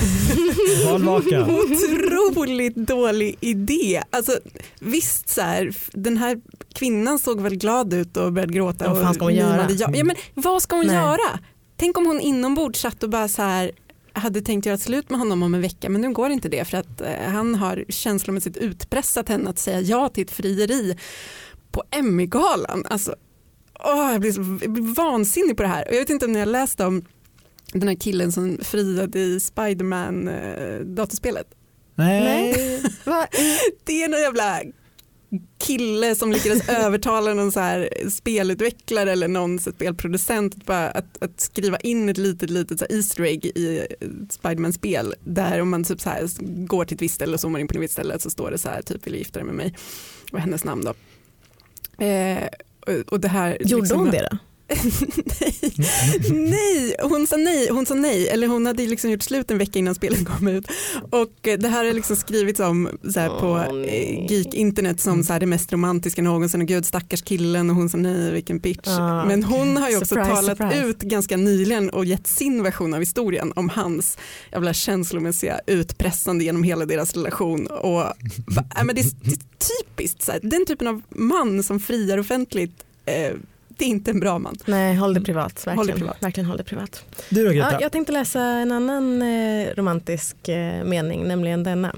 Otroligt 2.32 2.76
dålig 2.76 3.38
idé. 3.40 4.02
Alltså, 4.10 4.40
visst 4.80 5.30
så 5.30 5.42
här, 5.42 5.76
den 5.92 6.18
här 6.18 6.42
kvinnan 6.74 7.20
såg 7.20 7.42
väl 7.42 7.56
glad 7.56 7.94
ut 7.94 8.18
och 8.18 8.34
började 8.34 8.54
gråta. 8.54 8.94
Vad 8.94 9.04
fan 9.04 9.14
ska 9.14 9.24
hon 9.24 9.36
göra? 9.36 9.68
Ja, 9.70 9.90
men 9.90 10.16
vad 10.34 10.62
ska 10.62 10.76
hon 10.76 10.88
Nej. 10.88 10.96
göra? 10.96 11.40
Tänk 11.78 11.98
om 11.98 12.06
hon 12.06 12.20
inombords 12.20 12.80
satt 12.80 13.04
och 13.04 13.10
bara 13.10 13.28
så 13.28 13.42
här 13.42 13.72
hade 14.20 14.42
tänkt 14.42 14.66
göra 14.66 14.78
slut 14.78 15.10
med 15.10 15.20
honom 15.20 15.44
om 15.44 15.54
en 15.54 15.62
vecka 15.62 15.90
men 15.90 16.02
nu 16.02 16.14
går 16.14 16.30
inte 16.30 16.50
det 16.50 16.66
för 16.66 16.78
att 16.78 17.02
eh, 17.02 17.22
han 17.26 17.56
har 17.56 17.86
känslomässigt 17.90 18.58
utpressat 18.58 19.30
henne 19.30 19.50
att 19.50 19.60
säga 19.60 19.82
ja 19.82 20.10
till 20.10 20.24
ett 20.24 20.32
frieri 20.32 20.98
på 21.72 21.84
Emmygalan. 21.92 22.84
Alltså, 22.90 23.16
åh, 23.80 24.12
jag, 24.12 24.22
blir 24.22 24.32
så, 24.32 24.60
jag 24.62 24.72
blir 24.72 24.96
vansinnig 24.96 25.58
på 25.58 25.64
det 25.64 25.70
här 25.70 25.88
och 25.88 25.94
jag 25.94 26.00
vet 26.00 26.10
inte 26.10 26.26
om 26.26 26.32
ni 26.32 26.40
har 26.40 26.46
läst 26.46 26.80
om 26.80 27.06
den 27.74 27.88
här 27.88 27.96
killen 27.96 28.32
som 28.32 28.58
friade 28.62 29.20
i 29.20 29.40
Spiderman 29.40 30.28
eh, 30.28 30.80
datorspelet. 30.80 31.48
Nej. 31.96 32.22
Nej. 33.06 33.32
det 33.84 34.04
är 34.04 34.10
någon 34.10 34.22
jävla 34.22 34.62
kille 35.58 36.16
som 36.16 36.32
lyckades 36.32 36.70
övertala 36.70 37.34
någon 37.34 37.52
så 37.52 37.60
här 37.60 37.90
spelutvecklare 38.10 39.12
eller 39.12 39.28
någon 39.28 39.60
spelproducent 39.60 40.56
att, 40.56 40.66
bara, 40.66 40.90
att, 40.90 41.24
att, 41.24 41.40
skriva 41.40 41.78
in 41.78 42.10
ett 42.10 42.18
litet, 42.18 42.50
litet 42.50 42.80
så 42.80 42.86
Easter 42.90 43.24
egg 43.24 43.46
i 43.46 43.88
Spiderman-spel 44.30 45.14
där 45.24 45.62
om 45.62 45.70
man 45.70 45.84
typ 45.84 46.02
så 46.02 46.10
här 46.10 46.28
går 46.66 46.86
till 46.86 46.96
ett 46.96 47.02
visst 47.02 47.16
ställe 47.16 47.34
och 47.34 47.40
zoomar 47.40 47.60
in 47.60 47.68
på 47.68 47.74
ett 47.74 47.82
visst 47.82 47.94
ställe 47.94 48.20
så 48.20 48.30
står 48.30 48.52
det 48.52 48.58
så 48.58 48.70
här 48.70 48.82
typ 48.82 49.08
vill 49.08 49.14
du 49.14 49.20
gifta 49.20 49.40
dig 49.40 49.46
med 49.46 49.56
mig 49.56 49.76
och 50.32 50.40
hennes 50.40 50.64
namn 50.64 50.86
då. 50.86 50.94
Eh, 52.06 52.48
och, 52.88 53.14
och 53.14 53.20
det 53.20 53.28
här, 53.28 53.58
Gjorde 53.60 53.82
liksom, 53.82 54.00
hon 54.00 54.12
det 54.12 54.30
då? 54.32 54.38
nej. 56.30 56.96
hon 57.02 57.28
sa 57.28 57.36
nej, 57.38 57.70
hon 57.70 57.86
sa 57.86 57.94
nej, 57.94 58.28
eller 58.28 58.48
hon 58.48 58.66
hade 58.66 58.88
liksom 58.88 59.12
gjort 59.12 59.24
slut 59.24 59.52
en 59.52 59.58
vecka 59.58 59.80
innan 59.80 59.96
spelet 59.96 60.26
kom 60.26 60.48
ut. 60.48 60.68
Och 61.10 61.48
eh, 61.48 61.60
det 61.60 61.68
här 61.68 61.86
har 61.86 61.94
liksom 61.94 62.16
skrivits 62.16 62.60
om 62.60 62.90
så 63.14 63.20
här, 63.20 63.30
på 63.30 63.48
oh, 63.48 64.32
geek 64.32 64.54
internet 64.54 65.00
som 65.00 65.24
så 65.24 65.34
här, 65.34 65.40
det 65.40 65.46
mest 65.46 65.74
romantiska 65.74 66.22
någonsin 66.22 66.62
och 66.62 66.68
gud 66.68 66.86
stackars 66.86 67.22
killen 67.22 67.70
och 67.70 67.76
hon 67.76 67.90
sa 67.90 67.98
nej 67.98 68.32
vilken 68.32 68.60
bitch. 68.60 68.88
Ah, 68.88 69.26
Men 69.26 69.44
hon 69.44 69.78
har 69.78 69.90
ju 69.90 69.98
också 69.98 70.16
surprise, 70.16 70.32
talat 70.36 70.58
surprise. 70.58 70.86
ut 70.86 71.00
ganska 71.00 71.38
nyligen 71.38 71.90
och 71.90 72.06
gett 72.06 72.28
sin 72.28 72.64
version 72.64 72.94
av 72.94 73.00
historien 73.00 73.54
om 73.56 73.70
hans 73.70 74.18
jävla 74.52 74.74
känslomässiga 74.74 75.60
utpressande 75.68 76.44
genom 76.44 76.64
hela 76.64 76.86
deras 76.86 77.14
relation. 77.14 77.68
Och, 77.68 78.02
äh, 78.02 78.84
men 78.84 78.96
det, 78.96 79.02
är, 79.02 79.12
det 79.22 79.32
är 79.32 79.40
typiskt, 79.80 80.22
så 80.22 80.32
här, 80.32 80.40
den 80.44 80.66
typen 80.66 80.88
av 80.88 81.02
man 81.10 81.64
som 81.64 81.80
friar 81.80 82.18
offentligt 82.18 82.84
eh, 83.06 83.34
det 83.78 83.86
är 83.86 83.90
inte 83.90 84.12
en 84.12 84.20
bra 84.20 84.40
man. 84.40 84.56
Nej, 84.66 84.96
håll 84.96 85.14
det 85.14 85.22
privat. 85.22 85.68
Verkligen 85.68 85.78
håll 85.78 85.88
det 85.88 85.94
privat. 85.94 86.24
Verkligen 86.24 86.48
håll 86.48 86.58
det 86.58 86.64
privat. 86.64 87.06
Du 87.30 87.46
då, 87.46 87.52
Greta? 87.52 87.72
Ja, 87.72 87.82
jag 87.82 87.92
tänkte 87.92 88.12
läsa 88.12 88.42
en 88.42 88.72
annan 88.72 89.22
eh, 89.22 89.68
romantisk 89.76 90.50
eh, 90.50 90.84
mening, 90.84 91.28
nämligen 91.28 91.64
denna. 91.64 91.96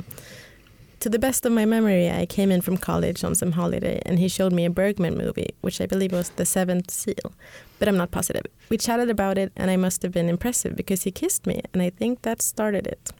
To 1.00 1.10
the 1.10 1.20
best 1.20 1.46
of 1.46 1.52
my 1.52 1.66
memory 1.66 2.24
I 2.24 2.26
came 2.26 2.56
in 2.56 2.62
from 2.62 2.78
college 2.78 3.28
on 3.28 3.36
some 3.36 3.52
holiday 3.52 4.02
and 4.06 4.20
he 4.20 4.30
showed 4.30 4.54
me 4.54 4.66
a 4.66 4.70
Bergman 4.70 5.18
movie 5.18 5.52
which 5.62 5.82
I 5.82 5.88
believe 5.88 6.18
was 6.18 6.30
The 6.30 6.46
Seventh 6.46 6.92
Seal. 6.92 7.32
But 7.80 7.88
I'm 7.88 7.98
not 7.98 8.12
positive. 8.12 8.46
We 8.70 8.78
chatted 8.78 9.10
about 9.10 9.38
it 9.38 9.52
and 9.56 9.72
I 9.72 9.78
must 9.78 10.04
have 10.04 10.12
been 10.12 10.30
impressive 10.30 10.76
because 10.76 11.04
he 11.04 11.12
kissed 11.12 11.48
me 11.48 11.62
and 11.74 11.82
I 11.82 11.90
think 11.90 12.22
that 12.22 12.42
started 12.42 12.88
it. 12.88 13.14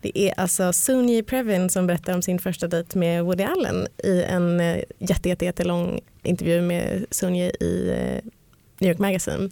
Det 0.00 0.18
är 0.18 0.40
alltså 0.40 0.72
Sunji 0.72 1.22
Previn 1.22 1.70
som 1.70 1.86
berättar 1.86 2.14
om 2.14 2.22
sin 2.22 2.38
första 2.38 2.68
dejt 2.68 2.98
med 2.98 3.24
Woody 3.24 3.44
Allen 3.44 3.86
i 4.04 4.22
en 4.22 4.60
eh, 4.60 4.82
jätte, 4.98 5.28
jätte, 5.28 5.44
jättelång 5.44 6.00
intervju 6.22 6.62
med 6.62 7.04
Sunji 7.10 7.50
i 7.60 7.90
eh, 7.90 8.30
New 8.78 8.90
York 8.90 8.98
Magazine. 8.98 9.50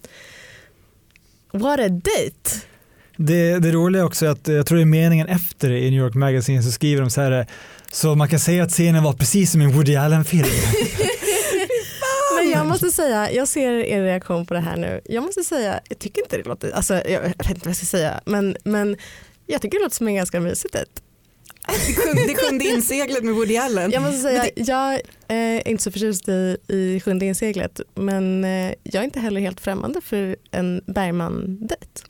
What 1.52 1.80
a 1.80 1.88
date! 1.88 2.66
Det, 3.16 3.58
det 3.58 3.72
roliga 3.72 4.04
också 4.04 4.26
är 4.26 4.30
att 4.30 4.48
jag 4.48 4.66
tror 4.66 4.76
det 4.76 4.82
är 4.82 4.86
meningen 4.86 5.26
efter 5.26 5.70
i 5.70 5.90
New 5.90 6.00
York 6.00 6.14
Magazine 6.14 6.62
så 6.62 6.70
skriver 6.70 7.00
de 7.00 7.10
så 7.10 7.20
här 7.20 7.46
så 7.92 8.14
man 8.14 8.28
kan 8.28 8.38
säga 8.38 8.62
att 8.62 8.70
scenen 8.70 9.02
var 9.02 9.12
precis 9.12 9.52
som 9.52 9.60
en 9.60 9.72
Woody 9.72 9.96
Allen-film. 9.96 10.48
Men 12.36 12.50
jag 12.50 12.66
måste 12.66 12.90
säga, 12.90 13.32
jag 13.32 13.48
ser 13.48 13.72
er 13.72 14.02
reaktion 14.02 14.46
på 14.46 14.54
det 14.54 14.60
här 14.60 14.76
nu. 14.76 15.00
Jag 15.04 15.24
måste 15.24 15.42
säga, 15.42 15.80
jag 15.88 15.98
tycker 15.98 16.22
inte 16.22 16.36
det 16.36 16.48
låter, 16.48 16.70
alltså 16.70 16.94
jag 16.94 17.20
vet 17.20 17.50
inte 17.50 17.60
vad 17.60 17.68
jag 17.68 17.76
ska 17.76 17.86
säga, 17.86 18.20
men, 18.24 18.56
men 18.64 18.96
jag 19.48 19.62
tycker 19.62 19.78
det 19.78 19.84
låter 19.84 19.96
som 19.96 20.08
en 20.08 20.14
ganska 20.14 20.40
mysigt 20.40 20.72
dejt. 20.72 20.90
Det 22.26 22.34
sjunde 22.34 22.64
inseglet 22.74 23.24
med 23.24 23.34
Woody 23.34 23.56
Allen. 23.56 23.90
Jag 23.90 24.02
måste 24.02 24.18
säga, 24.18 24.42
det... 24.42 24.68
jag 24.68 24.94
eh, 24.94 25.00
är 25.28 25.68
inte 25.68 25.82
så 25.82 25.90
förtjust 25.90 26.28
i, 26.28 26.56
i 26.68 27.00
sjunde 27.00 27.26
inseglet 27.26 27.80
men 27.94 28.44
eh, 28.44 28.72
jag 28.82 29.00
är 29.00 29.04
inte 29.04 29.20
heller 29.20 29.40
helt 29.40 29.60
främmande 29.60 30.00
för 30.00 30.36
en 30.50 30.82
Bergman-dejt. 30.86 32.02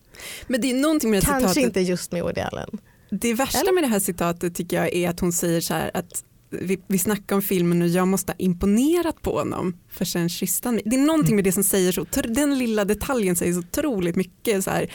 Men 0.46 0.60
det 0.60 0.70
är 0.70 0.74
någonting 0.74 1.10
med 1.10 1.22
det 1.22 1.26
Kanske 1.26 1.48
citatet. 1.48 1.64
inte 1.64 1.80
just 1.80 2.12
med 2.12 2.22
Woody 2.22 2.40
Allen. 2.40 2.78
Det 3.10 3.34
värsta 3.34 3.60
Eller? 3.60 3.72
med 3.72 3.82
det 3.82 3.88
här 3.88 4.00
citatet 4.00 4.54
tycker 4.54 4.76
jag 4.76 4.94
är 4.94 5.08
att 5.08 5.20
hon 5.20 5.32
säger 5.32 5.60
så 5.60 5.74
här 5.74 5.90
att 5.94 6.24
vi, 6.50 6.80
vi 6.86 6.98
snackar 6.98 7.36
om 7.36 7.42
filmen 7.42 7.82
och 7.82 7.88
jag 7.88 8.08
måste 8.08 8.32
ha 8.32 8.36
imponerat 8.38 9.22
på 9.22 9.38
honom 9.38 9.76
för 9.90 10.04
sen 10.04 10.28
kysste 10.28 10.68
han 10.68 10.74
mig. 10.74 10.82
Det 10.86 10.96
är 10.96 11.00
någonting 11.00 11.36
med 11.36 11.44
det 11.44 11.52
som 11.52 11.64
säger 11.64 11.92
så, 11.92 12.06
den 12.22 12.58
lilla 12.58 12.84
detaljen 12.84 13.36
säger 13.36 13.52
så 13.52 13.58
otroligt 13.58 14.16
mycket 14.16 14.64
så 14.64 14.70
här, 14.70 14.92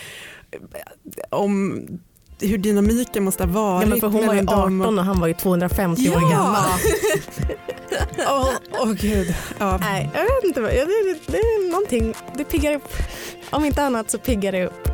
om 1.30 1.86
hur 2.48 2.58
dynamiken 2.58 3.24
måste 3.24 3.44
ha 3.44 3.52
varit. 3.52 3.84
Ja, 3.84 3.90
men 3.90 4.00
för 4.00 4.08
hon 4.08 4.28
var 4.28 4.34
ju 4.34 4.40
18 4.40 5.00
och 5.00 5.06
han 5.06 5.20
var 5.20 5.28
ju 5.28 5.34
250 5.34 6.02
ja! 6.02 6.18
år 6.18 6.30
gammal. 6.30 6.64
Åh 8.18 8.50
oh, 8.50 8.84
oh, 8.84 8.94
gud. 8.94 9.36
Ja. 9.60 9.78
Nej, 9.78 10.10
jag 10.14 10.22
vet 10.22 10.44
inte. 10.44 10.62
Det, 10.62 10.68
det, 10.68 11.20
det 11.28 11.38
är 11.38 11.72
någonting, 11.72 12.14
det 12.38 12.44
piggar 12.44 12.76
upp. 12.76 12.94
Om 13.50 13.66
inte 13.66 13.84
annat 13.84 14.12
så 14.12 14.18
piggar 14.18 14.52
det 14.52 14.66
upp. 14.66 14.94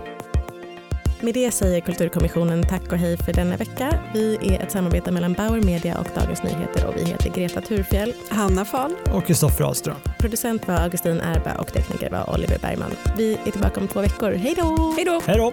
Med 1.22 1.34
det 1.34 1.52
säger 1.52 1.82
Kulturkommissionen 1.82 2.68
tack 2.68 2.92
och 2.92 2.98
hej 2.98 3.18
för 3.18 3.34
denna 3.34 3.58
vecka. 3.58 4.00
Vi 4.14 4.38
är 4.42 4.64
ett 4.64 4.72
samarbete 4.72 5.12
mellan 5.12 5.34
Bauer 5.34 5.62
Media 5.62 5.98
och 5.98 6.08
Dagens 6.16 6.44
Nyheter 6.44 6.88
och 6.88 6.96
vi 6.98 7.04
heter 7.04 7.30
Greta 7.30 7.62
Thurfjell. 7.62 8.14
Hanna 8.30 8.66
Fahl. 8.66 8.96
Och 9.14 9.26
Kristoffer 9.26 9.64
Ahlström. 9.64 9.96
Producent 10.20 10.68
var 10.68 10.76
Augustin 10.76 11.22
Erba 11.22 11.54
och 11.54 11.74
tekniker 11.74 12.10
var 12.10 12.34
Oliver 12.34 12.58
Bergman. 12.62 12.92
Vi 13.18 13.38
är 13.46 13.52
tillbaka 13.52 13.80
om 13.80 13.88
två 13.88 14.02
veckor. 14.02 14.32
Hej 14.32 14.54
då! 14.58 14.94
Hej 14.98 15.06
då! 15.06 15.22
Hej 15.26 15.38
då! 15.38 15.52